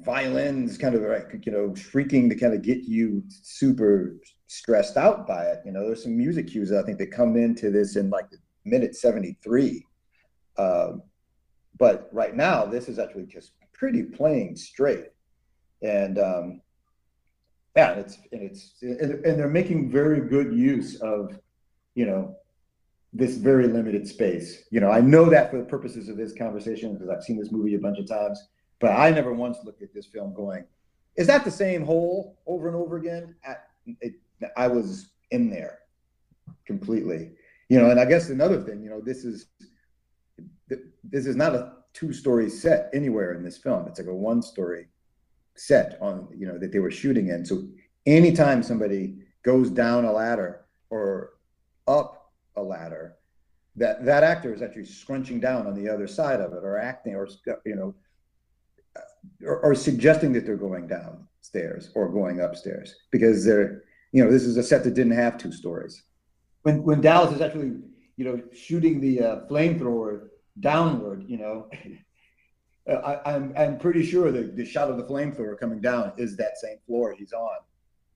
violins 0.00 0.76
kind 0.76 0.94
of 0.94 1.02
like, 1.02 1.46
you 1.46 1.52
know, 1.52 1.74
shrieking 1.74 2.28
to 2.28 2.34
kind 2.34 2.52
of 2.52 2.62
get 2.62 2.82
you 2.82 3.22
super 3.28 4.16
stressed 4.48 4.96
out 4.96 5.26
by 5.26 5.44
it. 5.44 5.60
You 5.64 5.72
know, 5.72 5.86
there's 5.86 6.02
some 6.02 6.16
music 6.16 6.48
cues 6.48 6.72
I 6.72 6.82
think 6.82 6.98
that 6.98 7.12
come 7.12 7.36
into 7.36 7.70
this 7.70 7.96
in 7.96 8.10
like 8.10 8.26
minute 8.64 8.96
73. 8.96 9.86
Um, 10.58 11.02
but 11.78 12.08
right 12.12 12.34
now, 12.34 12.66
this 12.66 12.88
is 12.88 12.98
actually 12.98 13.26
just 13.26 13.52
pretty 13.72 14.02
plain 14.02 14.56
straight. 14.56 15.06
And 15.82 16.18
um, 16.18 16.60
yeah, 17.76 17.92
it's 17.92 18.18
and 18.32 18.42
it's 18.42 18.74
and, 18.82 19.24
and 19.24 19.38
they're 19.38 19.48
making 19.48 19.92
very 19.92 20.28
good 20.28 20.52
use 20.52 21.00
of, 21.00 21.38
you 21.94 22.04
know, 22.04 22.36
this 23.12 23.36
very 23.36 23.66
limited 23.66 24.06
space. 24.06 24.64
You 24.70 24.80
know, 24.80 24.90
I 24.90 25.00
know 25.00 25.26
that 25.30 25.50
for 25.50 25.58
the 25.58 25.64
purposes 25.64 26.08
of 26.08 26.16
this 26.16 26.32
conversation 26.36 26.94
because 26.94 27.08
I've 27.08 27.22
seen 27.22 27.38
this 27.38 27.50
movie 27.50 27.74
a 27.74 27.78
bunch 27.78 27.98
of 27.98 28.06
times, 28.06 28.48
but 28.80 28.90
I 28.90 29.10
never 29.10 29.32
once 29.32 29.58
looked 29.64 29.82
at 29.82 29.94
this 29.94 30.06
film 30.06 30.34
going, 30.34 30.64
"Is 31.16 31.26
that 31.26 31.44
the 31.44 31.50
same 31.50 31.84
hole 31.84 32.38
over 32.46 32.68
and 32.68 32.76
over 32.76 32.96
again?" 32.96 33.34
At, 33.44 33.68
it, 34.00 34.14
I 34.56 34.68
was 34.68 35.10
in 35.30 35.50
there 35.50 35.80
completely. 36.66 37.32
You 37.68 37.80
know, 37.80 37.90
and 37.90 38.00
I 38.00 38.04
guess 38.04 38.30
another 38.30 38.60
thing, 38.60 38.82
you 38.82 38.90
know, 38.90 39.00
this 39.00 39.24
is 39.24 39.46
this 40.68 41.26
is 41.26 41.36
not 41.36 41.54
a 41.54 41.72
two-story 41.94 42.50
set 42.50 42.90
anywhere 42.92 43.32
in 43.32 43.42
this 43.42 43.58
film. 43.58 43.86
It's 43.88 43.98
like 43.98 44.08
a 44.08 44.14
one-story 44.14 44.88
set 45.56 45.98
on, 46.00 46.28
you 46.36 46.46
know, 46.46 46.58
that 46.58 46.72
they 46.72 46.78
were 46.78 46.90
shooting 46.90 47.28
in. 47.28 47.44
So 47.44 47.66
anytime 48.06 48.62
somebody 48.62 49.16
goes 49.42 49.70
down 49.70 50.04
a 50.04 50.12
ladder 50.12 50.66
or 50.90 51.32
ladder, 52.68 53.16
that 53.76 54.04
that 54.04 54.24
actor 54.24 54.52
is 54.52 54.62
actually 54.62 54.84
scrunching 54.84 55.40
down 55.40 55.66
on 55.66 55.74
the 55.74 55.88
other 55.88 56.06
side 56.06 56.40
of 56.40 56.52
it 56.52 56.64
or 56.64 56.78
acting 56.78 57.14
or 57.14 57.28
you 57.64 57.76
know 57.76 57.94
or, 59.44 59.64
are 59.64 59.74
suggesting 59.74 60.32
that 60.32 60.44
they're 60.44 60.56
going 60.56 60.86
downstairs 60.86 61.90
or 61.94 62.08
going 62.08 62.40
upstairs 62.40 62.94
because 63.10 63.44
they're 63.44 63.84
you 64.12 64.24
know 64.24 64.30
this 64.30 64.44
is 64.44 64.56
a 64.56 64.62
set 64.62 64.84
that 64.84 64.94
didn't 64.94 65.12
have 65.12 65.38
two 65.38 65.52
stories. 65.52 66.02
When 66.62 66.82
when 66.82 67.00
Dallas 67.00 67.34
is 67.34 67.40
actually 67.40 67.76
you 68.16 68.24
know 68.24 68.42
shooting 68.52 69.00
the 69.00 69.20
uh, 69.20 69.36
flamethrower 69.48 70.28
downward, 70.60 71.24
you 71.28 71.38
know. 71.38 71.70
I, 72.88 73.20
I'm 73.26 73.52
I'm 73.54 73.78
pretty 73.78 74.02
sure 74.02 74.32
that 74.32 74.56
the 74.56 74.64
shot 74.64 74.90
of 74.90 74.96
the 74.96 75.04
flamethrower 75.04 75.58
coming 75.58 75.78
down 75.78 76.12
is 76.16 76.38
that 76.38 76.56
same 76.56 76.78
floor 76.86 77.14
he's 77.16 77.34
on, 77.34 77.58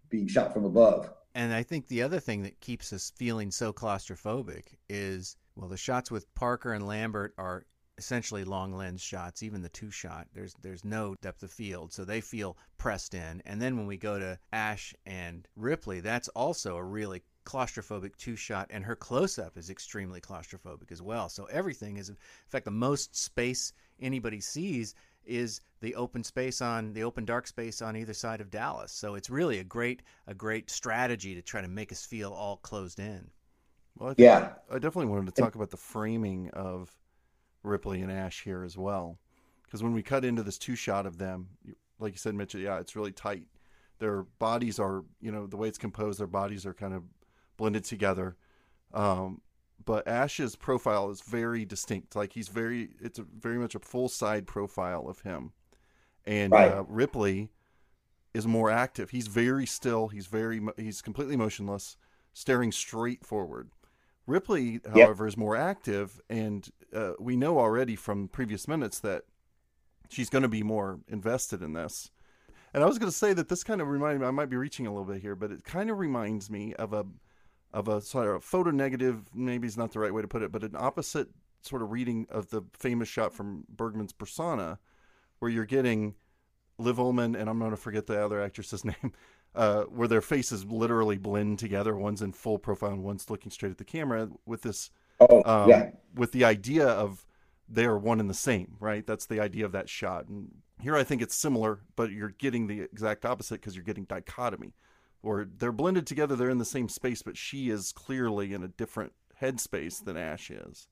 being 0.08 0.26
shot 0.26 0.54
from 0.54 0.64
above. 0.64 1.10
And 1.34 1.52
I 1.52 1.62
think 1.62 1.88
the 1.88 2.02
other 2.02 2.20
thing 2.20 2.42
that 2.42 2.60
keeps 2.60 2.92
us 2.92 3.12
feeling 3.16 3.50
so 3.50 3.72
claustrophobic 3.72 4.76
is 4.88 5.36
well, 5.54 5.68
the 5.68 5.76
shots 5.76 6.10
with 6.10 6.34
Parker 6.34 6.72
and 6.72 6.86
Lambert 6.86 7.34
are 7.36 7.66
essentially 7.98 8.42
long 8.44 8.72
lens 8.72 9.02
shots, 9.02 9.42
even 9.42 9.62
the 9.62 9.68
two 9.68 9.90
shot. 9.90 10.26
There's 10.32 10.54
there's 10.62 10.84
no 10.84 11.14
depth 11.20 11.42
of 11.42 11.52
field, 11.52 11.92
so 11.92 12.04
they 12.04 12.20
feel 12.20 12.56
pressed 12.78 13.14
in. 13.14 13.42
And 13.44 13.60
then 13.60 13.76
when 13.76 13.86
we 13.86 13.96
go 13.96 14.18
to 14.18 14.38
Ash 14.52 14.94
and 15.06 15.46
Ripley, 15.56 16.00
that's 16.00 16.28
also 16.28 16.76
a 16.76 16.82
really 16.82 17.22
claustrophobic 17.44 18.16
two 18.16 18.36
shot, 18.36 18.68
and 18.70 18.84
her 18.84 18.96
close 18.96 19.38
up 19.38 19.56
is 19.56 19.70
extremely 19.70 20.20
claustrophobic 20.20 20.90
as 20.90 21.02
well. 21.02 21.28
So 21.28 21.44
everything 21.46 21.96
is, 21.96 22.08
in 22.08 22.16
fact, 22.48 22.64
the 22.64 22.70
most 22.70 23.16
space 23.16 23.72
anybody 24.00 24.40
sees 24.40 24.94
is 25.26 25.60
the 25.80 25.94
open 25.94 26.22
space 26.24 26.60
on 26.60 26.92
the 26.92 27.02
open 27.04 27.24
dark 27.24 27.46
space 27.46 27.82
on 27.82 27.96
either 27.96 28.14
side 28.14 28.40
of 28.40 28.50
Dallas. 28.50 28.92
So 28.92 29.14
it's 29.14 29.30
really 29.30 29.58
a 29.58 29.64
great 29.64 30.02
a 30.26 30.34
great 30.34 30.70
strategy 30.70 31.34
to 31.34 31.42
try 31.42 31.60
to 31.60 31.68
make 31.68 31.92
us 31.92 32.04
feel 32.06 32.32
all 32.32 32.58
closed 32.58 33.00
in. 33.00 33.30
Well, 33.98 34.10
I 34.10 34.14
Yeah. 34.18 34.52
I 34.70 34.74
definitely 34.74 35.06
wanted 35.06 35.34
to 35.34 35.42
talk 35.42 35.54
about 35.54 35.70
the 35.70 35.76
framing 35.76 36.50
of 36.50 36.90
Ripley 37.62 38.00
and 38.00 38.10
Ash 38.10 38.42
here 38.42 38.64
as 38.64 38.76
well, 38.76 39.18
because 39.64 39.82
when 39.82 39.92
we 39.92 40.02
cut 40.02 40.24
into 40.24 40.42
this 40.42 40.58
two 40.58 40.74
shot 40.76 41.06
of 41.06 41.18
them, 41.18 41.48
like 41.98 42.12
you 42.12 42.18
said, 42.18 42.34
Mitch, 42.34 42.54
yeah, 42.54 42.78
it's 42.80 42.96
really 42.96 43.12
tight. 43.12 43.44
Their 43.98 44.24
bodies 44.24 44.80
are, 44.80 45.04
you 45.20 45.30
know, 45.30 45.46
the 45.46 45.56
way 45.56 45.68
it's 45.68 45.78
composed, 45.78 46.18
their 46.18 46.26
bodies 46.26 46.66
are 46.66 46.74
kind 46.74 46.92
of 46.94 47.04
blended 47.56 47.84
together. 47.84 48.36
Um, 48.92 49.40
but 49.84 50.06
Ash's 50.06 50.56
profile 50.56 51.10
is 51.10 51.20
very 51.22 51.64
distinct. 51.64 52.14
Like 52.16 52.32
he's 52.32 52.48
very, 52.48 52.90
it's 53.00 53.18
a, 53.18 53.22
very 53.22 53.58
much 53.58 53.74
a 53.74 53.78
full 53.78 54.08
side 54.08 54.46
profile 54.46 55.08
of 55.08 55.20
him, 55.20 55.52
and 56.26 56.52
Right. 56.52 56.70
uh, 56.72 56.84
Ripley 56.88 57.50
is 58.34 58.46
more 58.46 58.70
active. 58.70 59.10
He's 59.10 59.26
very 59.26 59.66
still. 59.66 60.08
He's 60.08 60.26
very, 60.26 60.60
he's 60.76 61.02
completely 61.02 61.36
motionless, 61.36 61.96
staring 62.32 62.72
straight 62.72 63.24
forward. 63.26 63.70
Ripley, 64.26 64.80
however, 64.90 65.26
is 65.26 65.36
more 65.36 65.56
active, 65.56 66.20
and 66.30 66.68
uh, 66.94 67.12
we 67.18 67.36
know 67.36 67.58
already 67.58 67.96
from 67.96 68.28
previous 68.28 68.68
minutes 68.68 69.00
that 69.00 69.24
she's 70.08 70.30
going 70.30 70.42
to 70.42 70.48
be 70.48 70.62
more 70.62 71.00
invested 71.08 71.60
in 71.62 71.72
this. 71.72 72.10
And 72.72 72.82
I 72.82 72.86
was 72.86 72.98
going 72.98 73.10
to 73.10 73.16
say 73.16 73.32
that 73.34 73.48
this 73.48 73.64
kind 73.64 73.80
of 73.80 73.88
reminded 73.88 74.20
me. 74.20 74.26
I 74.26 74.30
might 74.30 74.48
be 74.48 74.56
reaching 74.56 74.86
a 74.86 74.90
little 74.90 75.04
bit 75.04 75.20
here, 75.20 75.34
but 75.34 75.50
it 75.50 75.64
kind 75.64 75.90
of 75.90 75.98
reminds 75.98 76.48
me 76.48 76.72
of 76.74 76.92
a 76.92 77.04
of 77.72 77.88
a 77.88 78.00
sort 78.00 78.34
of 78.34 78.44
photo 78.44 78.70
negative. 78.70 79.28
Maybe 79.34 79.66
is 79.66 79.76
not 79.76 79.92
the 79.92 80.00
right 80.00 80.12
way 80.12 80.22
to 80.22 80.28
put 80.28 80.42
it, 80.42 80.52
but 80.52 80.62
an 80.62 80.76
opposite 80.76 81.28
sort 81.62 81.82
of 81.82 81.92
reading 81.92 82.26
of 82.28 82.50
the 82.50 82.62
famous 82.72 83.08
shot 83.08 83.32
from 83.32 83.64
Bergman's 83.68 84.12
Persona, 84.12 84.78
where 85.38 85.50
you're 85.50 85.64
getting 85.64 86.14
Liv 86.78 86.96
Ullmann 86.96 87.38
and 87.38 87.48
I'm 87.48 87.58
going 87.58 87.70
to 87.70 87.76
forget 87.76 88.06
the 88.06 88.22
other 88.22 88.42
actress's 88.42 88.84
name, 88.84 89.12
uh, 89.54 89.82
where 89.84 90.08
their 90.08 90.20
faces 90.20 90.64
literally 90.64 91.18
blend 91.18 91.58
together. 91.58 91.96
One's 91.96 92.22
in 92.22 92.32
full 92.32 92.58
profile 92.58 92.92
and 92.92 93.02
one's 93.02 93.30
looking 93.30 93.50
straight 93.50 93.70
at 93.70 93.78
the 93.78 93.84
camera 93.84 94.28
with 94.46 94.62
this 94.62 94.90
Oh 95.20 95.42
um, 95.44 95.68
yeah, 95.68 95.90
with 96.14 96.32
the 96.32 96.44
idea 96.44 96.86
of 96.86 97.24
they 97.68 97.84
are 97.84 97.98
one 97.98 98.20
and 98.20 98.28
the 98.28 98.34
same, 98.34 98.76
right? 98.80 99.06
That's 99.06 99.26
the 99.26 99.40
idea 99.40 99.64
of 99.64 99.72
that 99.72 99.88
shot. 99.88 100.28
And 100.28 100.50
here 100.80 100.96
I 100.96 101.04
think 101.04 101.22
it's 101.22 101.34
similar, 101.34 101.80
but 101.96 102.10
you're 102.10 102.30
getting 102.30 102.66
the 102.66 102.80
exact 102.82 103.24
opposite 103.24 103.60
because 103.60 103.74
you're 103.76 103.84
getting 103.84 104.04
dichotomy, 104.04 104.74
or 105.22 105.46
they're 105.58 105.72
blended 105.72 106.06
together. 106.06 106.36
They're 106.36 106.50
in 106.50 106.58
the 106.58 106.64
same 106.64 106.88
space, 106.88 107.22
but 107.22 107.36
she 107.36 107.70
is 107.70 107.92
clearly 107.92 108.52
in 108.52 108.62
a 108.62 108.68
different 108.68 109.12
headspace 109.40 110.04
than 110.04 110.16
Ash 110.16 110.50
is, 110.50 110.88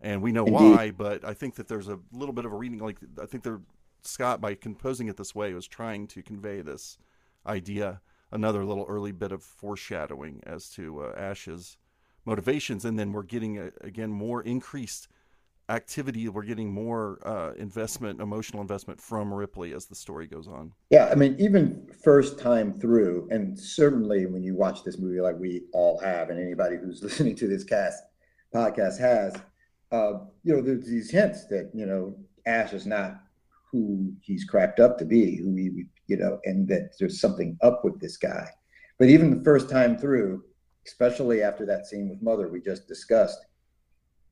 and 0.00 0.22
we 0.22 0.32
know 0.32 0.46
Indeed. 0.46 0.60
why. 0.60 0.90
But 0.90 1.24
I 1.24 1.34
think 1.34 1.56
that 1.56 1.68
there's 1.68 1.88
a 1.88 1.98
little 2.12 2.32
bit 2.32 2.44
of 2.44 2.52
a 2.52 2.56
reading. 2.56 2.78
Like 2.78 2.98
I 3.20 3.26
think 3.26 3.44
they're 3.44 3.60
Scott 4.02 4.40
by 4.40 4.54
composing 4.54 5.08
it 5.08 5.16
this 5.16 5.34
way 5.34 5.52
was 5.52 5.66
trying 5.66 6.06
to 6.08 6.22
convey 6.22 6.60
this 6.60 6.98
idea. 7.46 8.00
Another 8.30 8.62
little 8.64 8.84
early 8.86 9.12
bit 9.12 9.32
of 9.32 9.42
foreshadowing 9.42 10.42
as 10.44 10.68
to 10.70 11.00
uh, 11.02 11.14
Ash's 11.16 11.78
motivations, 12.26 12.84
and 12.84 12.98
then 12.98 13.12
we're 13.12 13.22
getting 13.22 13.58
a, 13.58 13.70
again 13.80 14.10
more 14.12 14.42
increased 14.42 15.08
activity. 15.68 16.28
We're 16.28 16.44
getting 16.44 16.72
more 16.72 17.18
uh, 17.24 17.52
investment, 17.56 18.20
emotional 18.20 18.62
investment 18.62 19.00
from 19.00 19.32
Ripley 19.32 19.74
as 19.74 19.86
the 19.86 19.94
story 19.94 20.26
goes 20.26 20.48
on. 20.48 20.72
yeah. 20.90 21.08
I 21.10 21.14
mean, 21.14 21.36
even 21.38 21.88
first 22.02 22.38
time 22.38 22.78
through, 22.78 23.28
and 23.30 23.58
certainly 23.58 24.26
when 24.26 24.42
you 24.42 24.54
watch 24.54 24.84
this 24.84 24.98
movie, 24.98 25.20
like 25.20 25.38
we 25.38 25.64
all 25.72 25.98
have, 26.00 26.30
and 26.30 26.40
anybody 26.40 26.76
who's 26.76 27.02
listening 27.02 27.36
to 27.36 27.48
this 27.48 27.64
cast 27.64 28.02
podcast 28.54 28.98
has, 28.98 29.34
uh, 29.92 30.24
you 30.44 30.54
know, 30.54 30.62
there's 30.62 30.86
these 30.86 31.10
hints 31.10 31.46
that 31.46 31.70
you 31.74 31.86
know 31.86 32.14
Ash 32.46 32.72
is 32.72 32.86
not 32.86 33.20
who 33.70 34.12
he's 34.22 34.44
cracked 34.44 34.80
up 34.80 34.98
to 34.98 35.04
be, 35.04 35.36
who 35.36 35.54
he, 35.54 35.84
you 36.06 36.16
know, 36.16 36.38
and 36.44 36.66
that 36.68 36.92
there's 36.98 37.20
something 37.20 37.58
up 37.62 37.84
with 37.84 38.00
this 38.00 38.16
guy. 38.16 38.46
But 38.98 39.08
even 39.08 39.30
the 39.30 39.44
first 39.44 39.68
time 39.70 39.96
through, 39.96 40.42
especially 40.86 41.42
after 41.42 41.66
that 41.66 41.86
scene 41.86 42.08
with 42.08 42.22
Mother 42.22 42.48
we 42.48 42.60
just 42.60 42.88
discussed, 42.88 43.38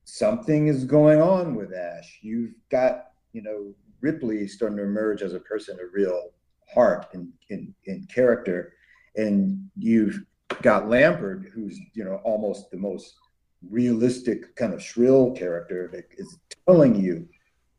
something 0.07 0.67
is 0.67 0.85
going 0.85 1.21
on 1.21 1.53
with 1.53 1.73
Ash. 1.73 2.19
You've 2.21 2.53
got, 2.71 3.07
you 3.33 3.41
know, 3.41 3.73
Ripley 3.99 4.47
starting 4.47 4.77
to 4.77 4.83
emerge 4.83 5.21
as 5.21 5.33
a 5.33 5.39
person 5.39 5.77
of 5.81 5.93
real 5.93 6.29
heart 6.73 7.07
and 7.13 7.27
in, 7.49 7.73
character. 8.07 8.73
And 9.17 9.69
you've 9.75 10.23
got 10.61 10.87
Lambert, 10.87 11.49
who's, 11.53 11.77
you 11.93 12.05
know, 12.05 12.21
almost 12.23 12.71
the 12.71 12.77
most 12.77 13.15
realistic 13.69 14.55
kind 14.55 14.73
of 14.73 14.81
shrill 14.81 15.31
character 15.31 15.89
that 15.91 16.05
is 16.17 16.39
telling 16.65 16.95
you 16.95 17.27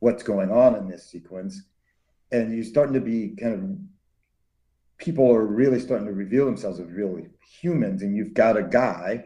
what's 0.01 0.23
going 0.23 0.51
on 0.51 0.77
in 0.77 0.87
this 0.87 1.09
sequence. 1.09 1.63
And 2.31 2.55
you're 2.55 2.63
starting 2.63 2.95
to 2.95 3.01
be 3.01 3.35
kind 3.41 3.55
of 3.55 3.79
people 4.99 5.33
are 5.33 5.47
really 5.47 5.81
starting 5.81 6.07
to 6.07 6.13
reveal 6.13 6.45
themselves 6.45 6.79
as 6.79 6.91
real 6.91 7.23
humans. 7.63 8.03
And 8.03 8.15
you've 8.15 8.35
got 8.35 8.59
a 8.59 8.65
guy 8.65 9.25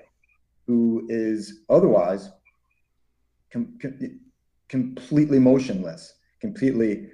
who 0.68 1.04
is 1.08 1.62
otherwise 1.68 2.30
com- 3.52 3.78
com- 3.80 4.20
completely 4.68 5.38
motionless, 5.38 6.14
completely 6.40 7.08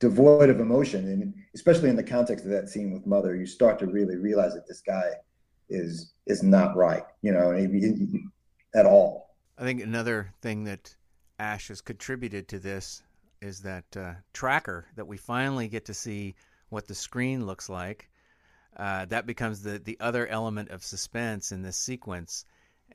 devoid 0.00 0.50
of 0.50 0.60
emotion. 0.60 1.08
And 1.08 1.34
especially 1.54 1.88
in 1.88 1.96
the 1.96 2.02
context 2.02 2.44
of 2.44 2.50
that 2.50 2.68
scene 2.68 2.92
with 2.92 3.06
Mother, 3.06 3.36
you 3.36 3.46
start 3.46 3.78
to 3.78 3.86
really 3.86 4.16
realize 4.16 4.54
that 4.54 4.66
this 4.66 4.80
guy 4.80 5.10
is 5.68 6.12
is 6.26 6.42
not 6.42 6.76
right, 6.76 7.04
you 7.22 7.32
know, 7.32 7.52
at 8.74 8.86
all. 8.86 9.34
I 9.58 9.62
think 9.64 9.82
another 9.82 10.32
thing 10.42 10.64
that 10.64 10.94
Ash 11.38 11.68
has 11.68 11.80
contributed 11.80 12.48
to 12.48 12.58
this 12.58 13.02
is 13.40 13.60
that 13.60 13.84
uh, 13.96 14.14
tracker 14.32 14.86
that 14.96 15.06
we 15.06 15.16
finally 15.16 15.68
get 15.68 15.84
to 15.86 15.94
see 15.94 16.34
what 16.68 16.86
the 16.86 16.94
screen 16.94 17.46
looks 17.46 17.68
like. 17.68 18.10
Uh, 18.76 19.06
that 19.06 19.26
becomes 19.26 19.62
the 19.62 19.78
the 19.78 19.96
other 20.00 20.26
element 20.26 20.70
of 20.70 20.84
suspense 20.84 21.52
in 21.52 21.62
this 21.62 21.76
sequence, 21.76 22.44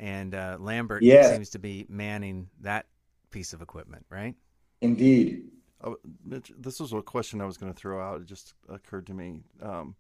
and 0.02 0.36
uh, 0.36 0.58
Lambert 0.60 1.04
Yeah. 1.04 1.32
seems 1.32 1.52
to 1.52 1.60
be 1.60 1.86
manning 1.88 2.50
that 2.60 2.88
piece 3.30 3.54
of 3.54 3.62
equipment, 3.62 4.06
right? 4.10 4.36
Indeed. 4.82 5.44
Oh, 5.84 5.96
Mitch, 6.26 6.52
this 6.58 6.80
was 6.80 6.92
a 6.92 7.02
question 7.02 7.40
I 7.40 7.46
was 7.46 7.58
going 7.58 7.72
to 7.72 7.80
throw 7.80 8.02
out. 8.02 8.20
It 8.22 8.28
just 8.28 8.56
occurred 8.68 9.08
to 9.08 9.14
me. 9.14 9.42
Um, 9.62 9.96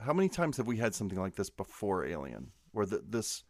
how 0.00 0.12
many 0.12 0.28
times 0.28 0.56
have 0.56 0.66
we 0.68 0.76
had 0.78 0.94
something 0.94 1.18
like 1.20 1.34
this 1.34 1.50
before 1.50 2.06
Alien, 2.06 2.52
where 2.72 2.86
the, 2.86 3.02
this 3.08 3.42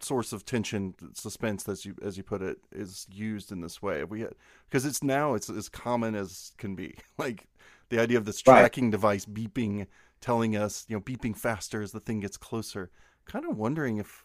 source 0.00 0.32
of 0.32 0.44
tension, 0.44 0.94
suspense, 1.14 1.68
as 1.68 1.84
you 1.84 1.96
as 2.02 2.16
you 2.16 2.22
put 2.22 2.40
it, 2.40 2.58
is 2.72 3.06
used 3.10 3.50
in 3.50 3.60
this 3.60 3.82
way? 3.82 3.98
Have 3.98 4.10
we 4.10 4.20
had 4.20 4.34
because 4.68 4.86
it's 4.86 5.02
now 5.02 5.34
it's 5.34 5.50
as 5.50 5.68
common 5.68 6.14
as 6.14 6.52
can 6.58 6.74
be. 6.76 6.94
Like 7.18 7.48
the 7.88 7.98
idea 8.00 8.18
of 8.18 8.24
this 8.24 8.42
Right. 8.46 8.60
tracking 8.60 8.90
device 8.90 9.24
beeping, 9.24 9.86
telling 10.20 10.56
us, 10.56 10.84
you 10.88 10.94
know, 10.96 11.00
beeping 11.00 11.36
faster 11.36 11.82
as 11.82 11.90
the 11.92 12.00
thing 12.00 12.20
gets 12.20 12.36
closer. 12.36 12.90
Kind 13.24 13.44
of 13.44 13.56
wondering 13.56 13.98
if. 13.98 14.24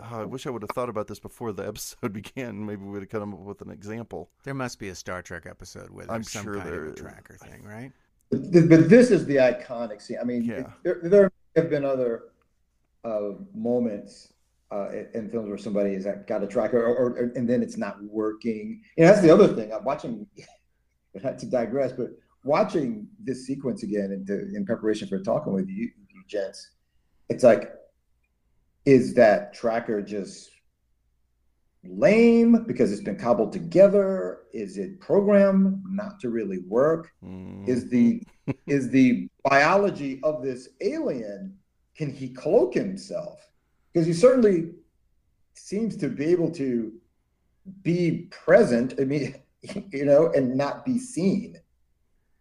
Uh, 0.00 0.20
I 0.20 0.24
wish 0.24 0.46
I 0.46 0.50
would 0.50 0.62
have 0.62 0.70
thought 0.70 0.88
about 0.88 1.06
this 1.06 1.18
before 1.18 1.52
the 1.52 1.66
episode 1.68 2.12
began. 2.12 2.64
Maybe 2.64 2.82
we 2.84 2.90
would 2.90 3.02
have 3.02 3.08
come 3.10 3.34
up 3.34 3.40
with 3.40 3.60
an 3.62 3.70
example. 3.70 4.30
There 4.44 4.54
must 4.54 4.78
be 4.78 4.88
a 4.88 4.94
Star 4.94 5.22
Trek 5.22 5.46
episode 5.48 5.90
with 5.90 6.10
I'm 6.10 6.22
some 6.22 6.44
sure 6.44 6.56
kind 6.56 6.68
there 6.68 6.84
of 6.84 6.88
a 6.88 6.94
is. 6.94 7.00
tracker 7.00 7.36
thing, 7.36 7.62
right? 7.64 7.92
But, 8.30 8.88
this 8.88 9.10
is 9.10 9.26
the 9.26 9.36
iconic 9.36 10.00
scene. 10.00 10.18
I 10.20 10.24
mean, 10.24 10.44
Yeah. 10.44 10.70
there, 10.84 11.00
there 11.02 11.32
have 11.56 11.68
been 11.68 11.84
other 11.84 12.24
uh, 13.04 13.30
moments 13.54 14.32
uh, 14.72 14.90
in, 14.90 15.08
in 15.14 15.30
films 15.30 15.48
where 15.48 15.58
somebody 15.58 15.94
has 15.94 16.06
got 16.28 16.42
a 16.42 16.46
tracker, 16.46 16.80
or, 16.80 16.94
or 17.16 17.32
and 17.34 17.48
then 17.48 17.60
it's 17.60 17.76
not 17.76 18.00
working. 18.04 18.82
And 18.96 19.08
that's 19.08 19.20
the 19.20 19.30
other 19.30 19.48
thing. 19.48 19.72
I'm 19.72 19.84
watching. 19.84 20.26
Not 21.24 21.40
to 21.40 21.46
digress, 21.46 21.90
but 21.90 22.10
watching 22.44 23.08
this 23.18 23.44
sequence 23.44 23.82
again 23.82 24.12
in, 24.12 24.24
to, 24.26 24.54
in 24.54 24.64
preparation 24.64 25.08
for 25.08 25.18
talking 25.18 25.52
with 25.52 25.68
you, 25.68 25.90
you 26.08 26.22
gents, 26.28 26.70
it's 27.28 27.42
like, 27.42 27.72
is 28.84 29.14
that 29.14 29.52
tracker 29.52 30.02
just 30.02 30.50
lame 31.84 32.64
because 32.66 32.92
it's 32.92 33.02
been 33.02 33.18
cobbled 33.18 33.52
together? 33.52 34.40
Is 34.52 34.76
it 34.76 35.00
programmed 35.00 35.82
not 35.88 36.20
to 36.20 36.30
really 36.30 36.58
work? 36.66 37.12
Mm. 37.24 37.68
Is 37.68 37.88
the 37.88 38.22
is 38.66 38.90
the 38.90 39.28
biology 39.44 40.20
of 40.22 40.42
this 40.42 40.70
alien? 40.80 41.56
Can 41.96 42.10
he 42.10 42.30
cloak 42.30 42.74
himself? 42.74 43.40
Because 43.92 44.06
he 44.06 44.12
certainly 44.12 44.70
seems 45.54 45.96
to 45.98 46.08
be 46.08 46.26
able 46.26 46.50
to 46.52 46.92
be 47.82 48.28
present. 48.30 48.94
I 48.98 49.04
mean, 49.04 49.34
you 49.92 50.04
know, 50.04 50.32
and 50.34 50.56
not 50.56 50.84
be 50.84 50.98
seen. 50.98 51.56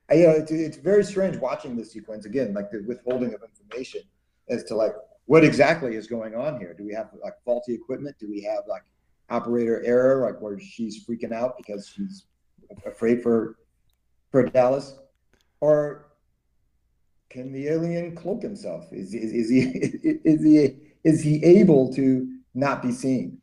I, 0.10 0.13
you 0.15 0.27
know, 0.27 0.34
it's, 0.34 0.51
it's 0.51 0.77
very 0.77 1.03
strange 1.03 1.38
watching 1.38 1.75
this 1.75 1.91
sequence 1.91 2.25
again, 2.25 2.53
like 2.53 2.72
the 2.72 2.84
withholding 2.88 3.34
of 3.34 3.41
information 3.43 4.01
as 4.50 4.63
to 4.65 4.75
like 4.75 4.93
what 5.29 5.43
exactly 5.43 5.95
is 5.95 6.07
going 6.07 6.33
on 6.33 6.59
here. 6.59 6.74
Do 6.74 6.83
we 6.83 6.91
have 6.95 7.12
like 7.24 7.36
faulty 7.45 7.75
equipment? 7.75 8.15
Do 8.19 8.27
we 8.27 8.41
have 8.41 8.63
like 8.67 8.81
operator 9.29 9.83
error, 9.86 10.25
like 10.25 10.41
where 10.41 10.59
she's 10.59 11.05
freaking 11.05 11.31
out 11.31 11.55
because 11.55 11.88
she's 11.88 12.25
afraid 12.83 13.21
for 13.21 13.59
for 14.31 14.41
Dallas, 14.41 14.98
or 15.62 16.07
can 17.29 17.51
the 17.51 17.67
alien 17.67 18.15
cloak 18.15 18.41
himself? 18.41 18.91
Is 18.91 19.13
is, 19.13 19.31
is 19.31 19.50
he 19.51 19.59
is 20.24 20.43
he 20.43 20.77
is 21.03 21.21
he 21.21 21.45
able 21.45 21.93
to 21.93 22.27
not 22.55 22.81
be 22.81 22.91
seen? 22.91 23.39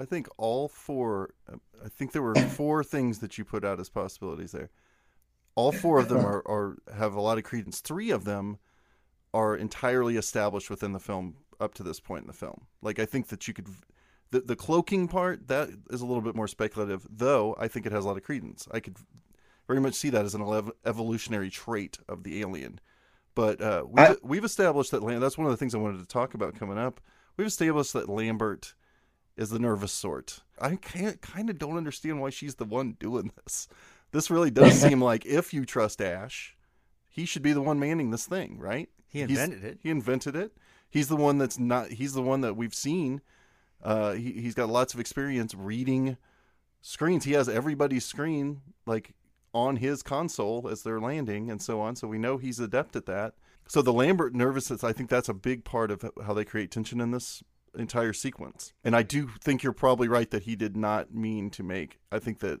I 0.00 0.04
think 0.04 0.26
all 0.38 0.66
four. 0.66 1.34
I 1.48 1.88
think 1.88 2.10
there 2.10 2.22
were 2.22 2.34
four 2.34 2.82
things 2.94 3.20
that 3.20 3.38
you 3.38 3.44
put 3.44 3.64
out 3.64 3.78
as 3.78 3.88
possibilities 3.88 4.50
there. 4.50 4.70
All 5.54 5.70
four 5.70 6.00
of 6.00 6.08
them 6.08 6.18
are, 6.26 6.42
are 6.48 6.78
have 6.92 7.14
a 7.14 7.20
lot 7.20 7.38
of 7.38 7.44
credence. 7.44 7.78
Three 7.78 8.10
of 8.10 8.24
them 8.24 8.58
are 9.34 9.56
entirely 9.56 10.16
established 10.16 10.70
within 10.70 10.92
the 10.92 11.00
film 11.00 11.36
up 11.60 11.74
to 11.74 11.82
this 11.82 12.00
point 12.00 12.22
in 12.22 12.26
the 12.26 12.32
film. 12.32 12.66
Like 12.82 12.98
I 12.98 13.06
think 13.06 13.28
that 13.28 13.46
you 13.48 13.54
could 13.54 13.68
the 14.30 14.40
the 14.40 14.56
cloaking 14.56 15.08
part 15.08 15.48
that 15.48 15.70
is 15.90 16.00
a 16.00 16.06
little 16.06 16.22
bit 16.22 16.34
more 16.34 16.48
speculative, 16.48 17.06
though 17.10 17.56
I 17.58 17.68
think 17.68 17.86
it 17.86 17.92
has 17.92 18.04
a 18.04 18.08
lot 18.08 18.16
of 18.16 18.24
credence. 18.24 18.66
I 18.70 18.80
could 18.80 18.96
very 19.66 19.80
much 19.80 19.94
see 19.94 20.10
that 20.10 20.24
as 20.24 20.34
an 20.34 20.70
evolutionary 20.84 21.50
trait 21.50 21.98
of 22.08 22.24
the 22.24 22.40
alien. 22.40 22.80
But 23.34 23.62
uh, 23.62 23.84
we've, 23.88 24.06
I, 24.06 24.16
we've 24.22 24.44
established 24.44 24.90
that 24.90 25.00
that's 25.20 25.38
one 25.38 25.46
of 25.46 25.52
the 25.52 25.56
things 25.56 25.74
I 25.74 25.78
wanted 25.78 26.00
to 26.00 26.06
talk 26.06 26.34
about 26.34 26.58
coming 26.58 26.76
up. 26.76 27.00
We've 27.36 27.46
established 27.46 27.94
that 27.94 28.08
Lambert 28.08 28.74
is 29.36 29.50
the 29.50 29.58
nervous 29.58 29.92
sort. 29.92 30.40
I 30.60 30.76
can't 30.76 31.20
kind 31.22 31.48
of 31.48 31.58
don't 31.58 31.78
understand 31.78 32.20
why 32.20 32.30
she's 32.30 32.56
the 32.56 32.66
one 32.66 32.96
doing 32.98 33.32
this. 33.42 33.68
This 34.10 34.30
really 34.30 34.50
does 34.50 34.78
seem 34.80 35.00
like 35.00 35.24
if 35.24 35.54
you 35.54 35.64
trust 35.64 36.02
Ash, 36.02 36.54
he 37.12 37.26
should 37.26 37.42
be 37.42 37.52
the 37.52 37.62
one 37.62 37.78
manning 37.78 38.10
this 38.10 38.26
thing, 38.26 38.58
right? 38.58 38.88
He 39.06 39.20
invented 39.20 39.60
he's, 39.60 39.70
it. 39.70 39.78
He 39.82 39.90
invented 39.90 40.34
it. 40.34 40.56
He's 40.90 41.08
the 41.08 41.16
one 41.16 41.38
that's 41.38 41.58
not. 41.58 41.92
He's 41.92 42.14
the 42.14 42.22
one 42.22 42.40
that 42.40 42.56
we've 42.56 42.74
seen. 42.74 43.20
Uh, 43.82 44.12
he, 44.12 44.32
he's 44.32 44.54
got 44.54 44.70
lots 44.70 44.94
of 44.94 45.00
experience 45.00 45.54
reading 45.54 46.16
screens. 46.80 47.24
He 47.24 47.32
has 47.32 47.48
everybody's 47.48 48.04
screen 48.04 48.62
like 48.86 49.14
on 49.52 49.76
his 49.76 50.02
console 50.02 50.66
as 50.70 50.82
they're 50.82 51.00
landing 51.00 51.50
and 51.50 51.60
so 51.60 51.80
on. 51.80 51.96
So 51.96 52.08
we 52.08 52.18
know 52.18 52.38
he's 52.38 52.58
adept 52.58 52.96
at 52.96 53.06
that. 53.06 53.34
So 53.68 53.82
the 53.82 53.92
Lambert 53.92 54.34
nervousness, 54.34 54.82
I 54.82 54.92
think 54.92 55.10
that's 55.10 55.28
a 55.28 55.34
big 55.34 55.64
part 55.64 55.90
of 55.90 56.10
how 56.24 56.32
they 56.32 56.44
create 56.44 56.70
tension 56.70 57.00
in 57.00 57.10
this 57.10 57.42
entire 57.78 58.12
sequence. 58.12 58.72
And 58.82 58.96
I 58.96 59.02
do 59.02 59.28
think 59.40 59.62
you're 59.62 59.72
probably 59.72 60.08
right 60.08 60.30
that 60.30 60.44
he 60.44 60.56
did 60.56 60.76
not 60.76 61.14
mean 61.14 61.50
to 61.50 61.62
make. 61.62 61.98
I 62.10 62.18
think 62.18 62.40
that 62.40 62.60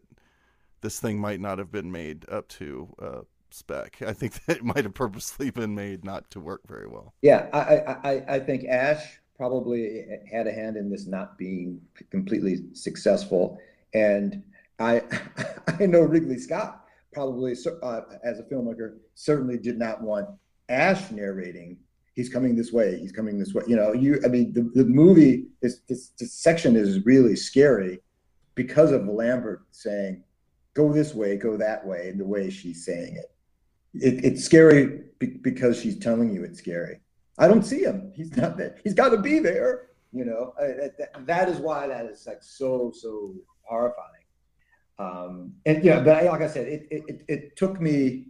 this 0.82 1.00
thing 1.00 1.18
might 1.18 1.40
not 1.40 1.58
have 1.58 1.72
been 1.72 1.90
made 1.90 2.28
up 2.28 2.48
to 2.48 2.94
uh, 3.00 3.20
spec. 3.54 4.02
I 4.02 4.12
think 4.12 4.44
that 4.44 4.56
it 4.58 4.64
might 4.64 4.84
have 4.84 4.94
purposely 4.94 5.50
been 5.50 5.74
made 5.74 6.04
not 6.04 6.30
to 6.30 6.40
work 6.40 6.62
very 6.66 6.86
well. 6.86 7.14
Yeah, 7.22 7.48
I, 7.52 8.08
I, 8.08 8.34
I 8.36 8.40
think 8.40 8.64
Ash 8.64 9.20
probably 9.36 10.06
had 10.30 10.46
a 10.46 10.52
hand 10.52 10.76
in 10.76 10.90
this 10.90 11.06
not 11.06 11.36
being 11.38 11.80
completely 12.10 12.64
successful. 12.74 13.58
And 13.94 14.42
I, 14.78 15.02
I 15.80 15.86
know 15.86 16.02
Ridley 16.02 16.38
Scott 16.38 16.84
probably, 17.12 17.54
uh, 17.82 18.00
as 18.24 18.38
a 18.38 18.44
filmmaker, 18.44 18.98
certainly 19.14 19.58
did 19.58 19.78
not 19.78 20.02
want 20.02 20.28
Ash 20.68 21.10
narrating. 21.10 21.76
He's 22.14 22.28
coming 22.28 22.54
this 22.54 22.72
way. 22.72 22.98
He's 22.98 23.12
coming 23.12 23.38
this 23.38 23.54
way. 23.54 23.64
You 23.66 23.76
know, 23.76 23.92
you. 23.92 24.20
I 24.24 24.28
mean, 24.28 24.52
the, 24.52 24.70
the 24.74 24.84
movie 24.84 25.46
is 25.62 25.80
this, 25.88 26.10
this 26.18 26.34
section 26.34 26.76
is 26.76 27.04
really 27.06 27.36
scary 27.36 28.00
because 28.54 28.92
of 28.92 29.06
Lambert 29.08 29.62
saying, 29.70 30.22
"Go 30.74 30.92
this 30.92 31.14
way, 31.14 31.36
go 31.36 31.56
that 31.56 31.86
way," 31.86 32.10
and 32.10 32.20
the 32.20 32.26
way 32.26 32.50
she's 32.50 32.84
saying 32.84 33.16
it 33.16 33.31
it, 33.94 34.24
it's 34.24 34.44
scary 34.44 35.02
be- 35.18 35.38
because 35.42 35.80
she's 35.80 35.98
telling 35.98 36.32
you 36.34 36.44
it's 36.44 36.58
scary. 36.58 37.00
I 37.38 37.48
don't 37.48 37.62
see 37.62 37.82
him. 37.82 38.12
He's 38.14 38.36
not 38.36 38.56
there. 38.56 38.76
He's 38.84 38.94
got 38.94 39.10
to 39.10 39.18
be 39.18 39.38
there. 39.38 39.88
You 40.12 40.26
know, 40.26 40.54
that, 40.58 41.26
that 41.26 41.48
is 41.48 41.58
why 41.58 41.86
that 41.86 42.04
is 42.06 42.26
like 42.26 42.42
so 42.42 42.92
so 42.94 43.34
horrifying. 43.62 44.08
Um, 44.98 45.54
and 45.64 45.82
yeah, 45.82 46.00
but 46.00 46.22
I, 46.22 46.28
like 46.28 46.42
I 46.42 46.46
said, 46.46 46.68
it, 46.68 46.86
it 46.90 47.24
it 47.26 47.56
took 47.56 47.80
me, 47.80 48.26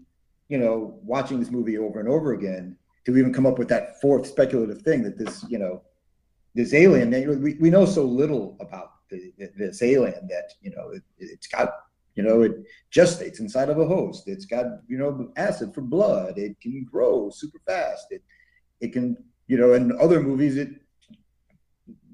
you 0.49 0.59
know, 0.59 0.99
watching 1.03 1.41
this 1.41 1.51
movie 1.51 1.79
over 1.79 1.99
and 1.99 2.09
over 2.09 2.35
again 2.35 2.77
to 3.05 3.17
even 3.17 3.35
come 3.35 3.47
up 3.47 3.59
with 3.59 3.69
that 3.69 4.01
fourth 4.01 4.27
speculative 4.27 4.83
thing 4.83 5.03
that 5.03 5.19
this, 5.19 5.45
you 5.49 5.59
know, 5.59 5.83
this 6.55 6.73
alien. 6.73 7.11
We 7.43 7.55
we 7.55 7.71
know 7.71 7.85
so 7.85 8.05
little 8.05 8.57
about 8.61 8.93
the, 9.11 9.33
this 9.57 9.83
alien 9.83 10.29
that 10.29 10.53
you 10.61 10.71
know 10.71 10.91
it, 10.91 11.03
it's 11.19 11.49
got 11.49 11.75
you 12.15 12.23
know, 12.23 12.43
it 12.43 12.53
gestates 12.95 13.41
inside 13.41 13.69
of 13.71 13.79
a 13.79 13.87
host. 13.87 14.25
It's 14.27 14.45
got, 14.45 14.67
you 14.87 14.99
know, 14.99 15.33
acid 15.37 15.75
for 15.75 15.81
blood. 15.81 16.39
It 16.39 16.61
can 16.61 16.85
grow 16.85 17.31
super 17.31 17.61
fast. 17.67 18.07
It 18.11 18.23
it 18.81 18.93
can, 18.93 19.17
you 19.47 19.57
know, 19.57 19.75
in 19.75 19.97
other 20.01 20.21
movies 20.21 20.57
it 20.57 20.71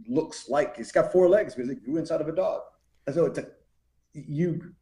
looks 0.08 0.48
like 0.48 0.76
it's 0.78 0.92
got 0.92 1.12
four 1.12 1.28
legs 1.28 1.54
because 1.54 1.70
it 1.70 1.84
grew 1.84 1.96
inside 1.98 2.20
of 2.20 2.28
a 2.28 2.34
dog. 2.34 2.62
And 3.06 3.14
so 3.14 3.26
it's 3.26 3.38
a, 3.38 3.46
you 4.12 4.74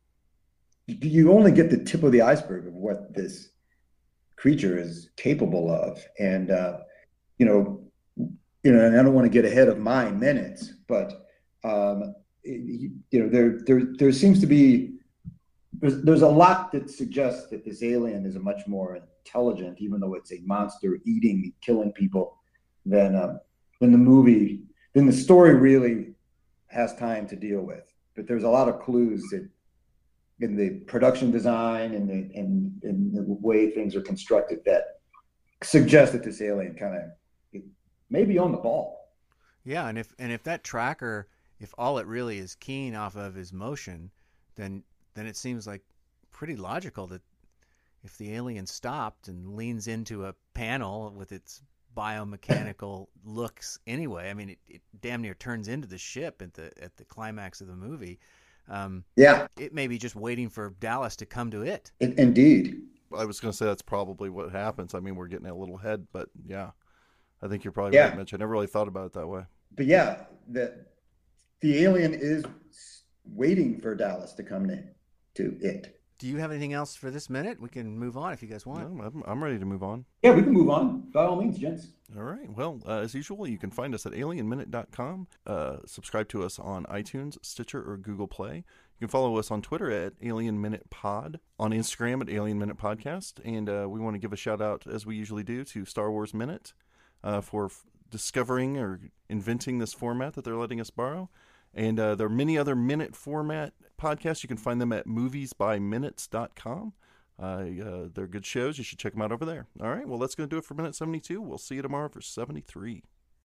you 0.86 1.32
only 1.32 1.50
get 1.50 1.70
the 1.70 1.82
tip 1.82 2.02
of 2.02 2.12
the 2.12 2.22
iceberg 2.22 2.66
of 2.66 2.74
what 2.74 3.14
this 3.14 3.50
creature 4.36 4.78
is 4.78 5.10
capable 5.16 5.72
of. 5.72 6.04
And 6.18 6.50
uh, 6.50 6.78
you 7.38 7.46
know, 7.46 7.80
you 8.62 8.72
know, 8.72 8.84
and 8.84 8.98
I 8.98 9.02
don't 9.02 9.14
want 9.14 9.24
to 9.24 9.30
get 9.30 9.44
ahead 9.44 9.68
of 9.68 9.78
my 9.78 10.10
minutes, 10.10 10.72
but 10.86 11.26
um, 11.64 12.14
you 12.44 12.92
know, 13.12 13.28
there 13.28 13.60
there 13.66 13.82
there 13.98 14.12
seems 14.12 14.40
to 14.40 14.46
be 14.46 14.95
there's 15.80 16.02
there's 16.02 16.22
a 16.22 16.28
lot 16.28 16.72
that 16.72 16.90
suggests 16.90 17.48
that 17.50 17.64
this 17.64 17.82
alien 17.82 18.24
is 18.24 18.36
a 18.36 18.40
much 18.40 18.66
more 18.66 18.96
intelligent, 18.96 19.78
even 19.80 20.00
though 20.00 20.14
it's 20.14 20.32
a 20.32 20.40
monster 20.44 20.98
eating, 21.04 21.42
and 21.44 21.52
killing 21.60 21.92
people, 21.92 22.38
than 22.84 23.16
um, 23.16 23.40
than 23.80 23.92
the 23.92 23.98
movie, 23.98 24.62
than 24.94 25.06
the 25.06 25.12
story 25.12 25.54
really 25.54 26.14
has 26.68 26.94
time 26.96 27.26
to 27.28 27.36
deal 27.36 27.60
with. 27.60 27.84
But 28.14 28.26
there's 28.26 28.44
a 28.44 28.48
lot 28.48 28.68
of 28.68 28.80
clues 28.80 29.22
that 29.30 29.48
in 30.40 30.56
the 30.56 30.80
production 30.86 31.30
design 31.30 31.94
and 31.94 32.08
the 32.08 32.38
and, 32.38 32.82
in 32.82 33.12
the 33.12 33.24
way 33.26 33.70
things 33.70 33.96
are 33.96 34.02
constructed 34.02 34.60
that 34.66 35.00
suggest 35.62 36.12
that 36.12 36.22
this 36.22 36.40
alien 36.40 36.74
kind 36.74 36.96
of 36.96 37.62
may 38.10 38.24
be 38.24 38.38
on 38.38 38.52
the 38.52 38.58
ball. 38.58 39.10
Yeah, 39.64 39.88
and 39.88 39.98
if 39.98 40.14
and 40.18 40.32
if 40.32 40.42
that 40.44 40.64
tracker, 40.64 41.28
if 41.58 41.74
all 41.76 41.98
it 41.98 42.06
really 42.06 42.38
is 42.38 42.54
keen 42.54 42.94
off 42.94 43.16
of 43.16 43.36
is 43.36 43.52
motion, 43.52 44.10
then 44.56 44.84
then 45.16 45.26
it 45.26 45.36
seems 45.36 45.66
like 45.66 45.82
pretty 46.30 46.54
logical 46.54 47.06
that 47.08 47.22
if 48.04 48.16
the 48.18 48.34
alien 48.34 48.66
stopped 48.66 49.28
and 49.28 49.56
leans 49.56 49.88
into 49.88 50.26
a 50.26 50.34
panel 50.54 51.12
with 51.16 51.32
its 51.32 51.62
biomechanical 51.96 53.08
looks 53.24 53.78
anyway, 53.86 54.30
I 54.30 54.34
mean, 54.34 54.50
it, 54.50 54.58
it, 54.68 54.82
damn 55.00 55.22
near 55.22 55.34
turns 55.34 55.66
into 55.66 55.88
the 55.88 55.98
ship 55.98 56.40
at 56.42 56.54
the 56.54 56.70
at 56.80 56.96
the 56.96 57.04
climax 57.04 57.60
of 57.60 57.66
the 57.66 57.74
movie. 57.74 58.20
Um, 58.68 59.04
yeah, 59.16 59.46
it 59.58 59.72
may 59.72 59.86
be 59.86 59.98
just 59.98 60.14
waiting 60.14 60.48
for 60.48 60.74
Dallas 60.78 61.16
to 61.16 61.26
come 61.26 61.50
to 61.50 61.62
it. 61.62 61.90
it 61.98 62.18
indeed. 62.18 62.82
I 63.16 63.24
was 63.24 63.40
going 63.40 63.52
to 63.52 63.56
say 63.56 63.64
that's 63.64 63.82
probably 63.82 64.28
what 64.28 64.50
happens. 64.50 64.94
I 64.94 65.00
mean, 65.00 65.14
we're 65.14 65.28
getting 65.28 65.46
a 65.46 65.54
little 65.54 65.76
head, 65.76 66.06
but 66.12 66.28
yeah, 66.44 66.70
I 67.40 67.46
think 67.46 67.64
you're 67.64 67.72
probably 67.72 67.96
yeah. 67.96 68.08
right, 68.08 68.18
Mitch. 68.18 68.34
I 68.34 68.36
never 68.36 68.50
really 68.50 68.66
thought 68.66 68.88
about 68.88 69.06
it 69.06 69.12
that 69.14 69.26
way. 69.26 69.42
But 69.74 69.86
yeah, 69.86 70.24
the 70.48 70.84
the 71.60 71.84
alien 71.84 72.12
is 72.12 72.44
waiting 73.24 73.80
for 73.80 73.94
Dallas 73.94 74.32
to 74.34 74.42
come 74.42 74.68
in 74.68 74.90
to 75.36 75.56
it. 75.60 75.92
Do 76.18 76.26
you 76.26 76.38
have 76.38 76.50
anything 76.50 76.72
else 76.72 76.96
for 76.96 77.10
this 77.10 77.28
minute? 77.28 77.60
We 77.60 77.68
can 77.68 77.98
move 77.98 78.16
on 78.16 78.32
if 78.32 78.40
you 78.42 78.48
guys 78.48 78.64
want. 78.64 78.90
No, 78.90 79.04
I'm, 79.04 79.22
I'm 79.26 79.44
ready 79.44 79.58
to 79.58 79.66
move 79.66 79.82
on. 79.82 80.06
Yeah, 80.22 80.30
we 80.30 80.42
can 80.42 80.52
move 80.52 80.70
on. 80.70 81.10
By 81.12 81.26
all 81.26 81.36
means, 81.36 81.58
gents. 81.58 81.88
All 82.16 82.22
right. 82.22 82.50
Well, 82.50 82.80
uh, 82.88 83.00
as 83.00 83.14
usual, 83.14 83.46
you 83.46 83.58
can 83.58 83.70
find 83.70 83.94
us 83.94 84.06
at 84.06 84.12
alienminute.com. 84.12 85.26
Uh, 85.46 85.76
subscribe 85.84 86.28
to 86.30 86.42
us 86.42 86.58
on 86.58 86.84
iTunes, 86.86 87.36
Stitcher, 87.42 87.82
or 87.82 87.98
Google 87.98 88.28
Play. 88.28 88.56
You 88.56 88.98
can 89.00 89.08
follow 89.08 89.36
us 89.36 89.50
on 89.50 89.60
Twitter 89.60 89.90
at 89.90 90.14
Alien 90.22 90.58
Minute 90.58 90.88
Pod, 90.88 91.38
on 91.58 91.72
Instagram 91.72 92.22
at 92.22 92.30
Alien 92.30 92.58
Minute 92.58 92.78
Podcast, 92.78 93.34
and 93.44 93.68
uh, 93.68 93.86
we 93.86 94.00
want 94.00 94.14
to 94.14 94.18
give 94.18 94.32
a 94.32 94.36
shout 94.36 94.62
out, 94.62 94.86
as 94.86 95.04
we 95.04 95.16
usually 95.16 95.44
do, 95.44 95.64
to 95.64 95.84
Star 95.84 96.10
Wars 96.10 96.32
Minute 96.32 96.72
uh, 97.22 97.42
for 97.42 97.66
f- 97.66 97.84
discovering 98.10 98.78
or 98.78 99.00
inventing 99.28 99.80
this 99.80 99.92
format 99.92 100.32
that 100.32 100.44
they're 100.46 100.56
letting 100.56 100.80
us 100.80 100.88
borrow. 100.88 101.28
And 101.76 102.00
uh, 102.00 102.14
there 102.14 102.26
are 102.26 102.30
many 102.30 102.56
other 102.56 102.74
minute 102.74 103.14
format 103.14 103.74
podcasts. 104.00 104.42
You 104.42 104.48
can 104.48 104.56
find 104.56 104.80
them 104.80 104.92
at 104.92 105.06
moviesbyminutes.com. 105.06 106.92
Uh, 107.38 107.42
uh, 107.42 108.08
they're 108.14 108.26
good 108.26 108.46
shows. 108.46 108.78
You 108.78 108.84
should 108.84 108.98
check 108.98 109.12
them 109.12 109.20
out 109.20 109.30
over 109.30 109.44
there. 109.44 109.66
All 109.80 109.90
right. 109.90 110.08
Well, 110.08 110.18
that's 110.18 110.34
going 110.34 110.48
to 110.48 110.54
do 110.54 110.58
it 110.58 110.64
for 110.64 110.72
minute 110.72 110.96
72. 110.96 111.40
We'll 111.40 111.58
see 111.58 111.74
you 111.74 111.82
tomorrow 111.82 112.08
for 112.08 112.22
73. 112.22 113.02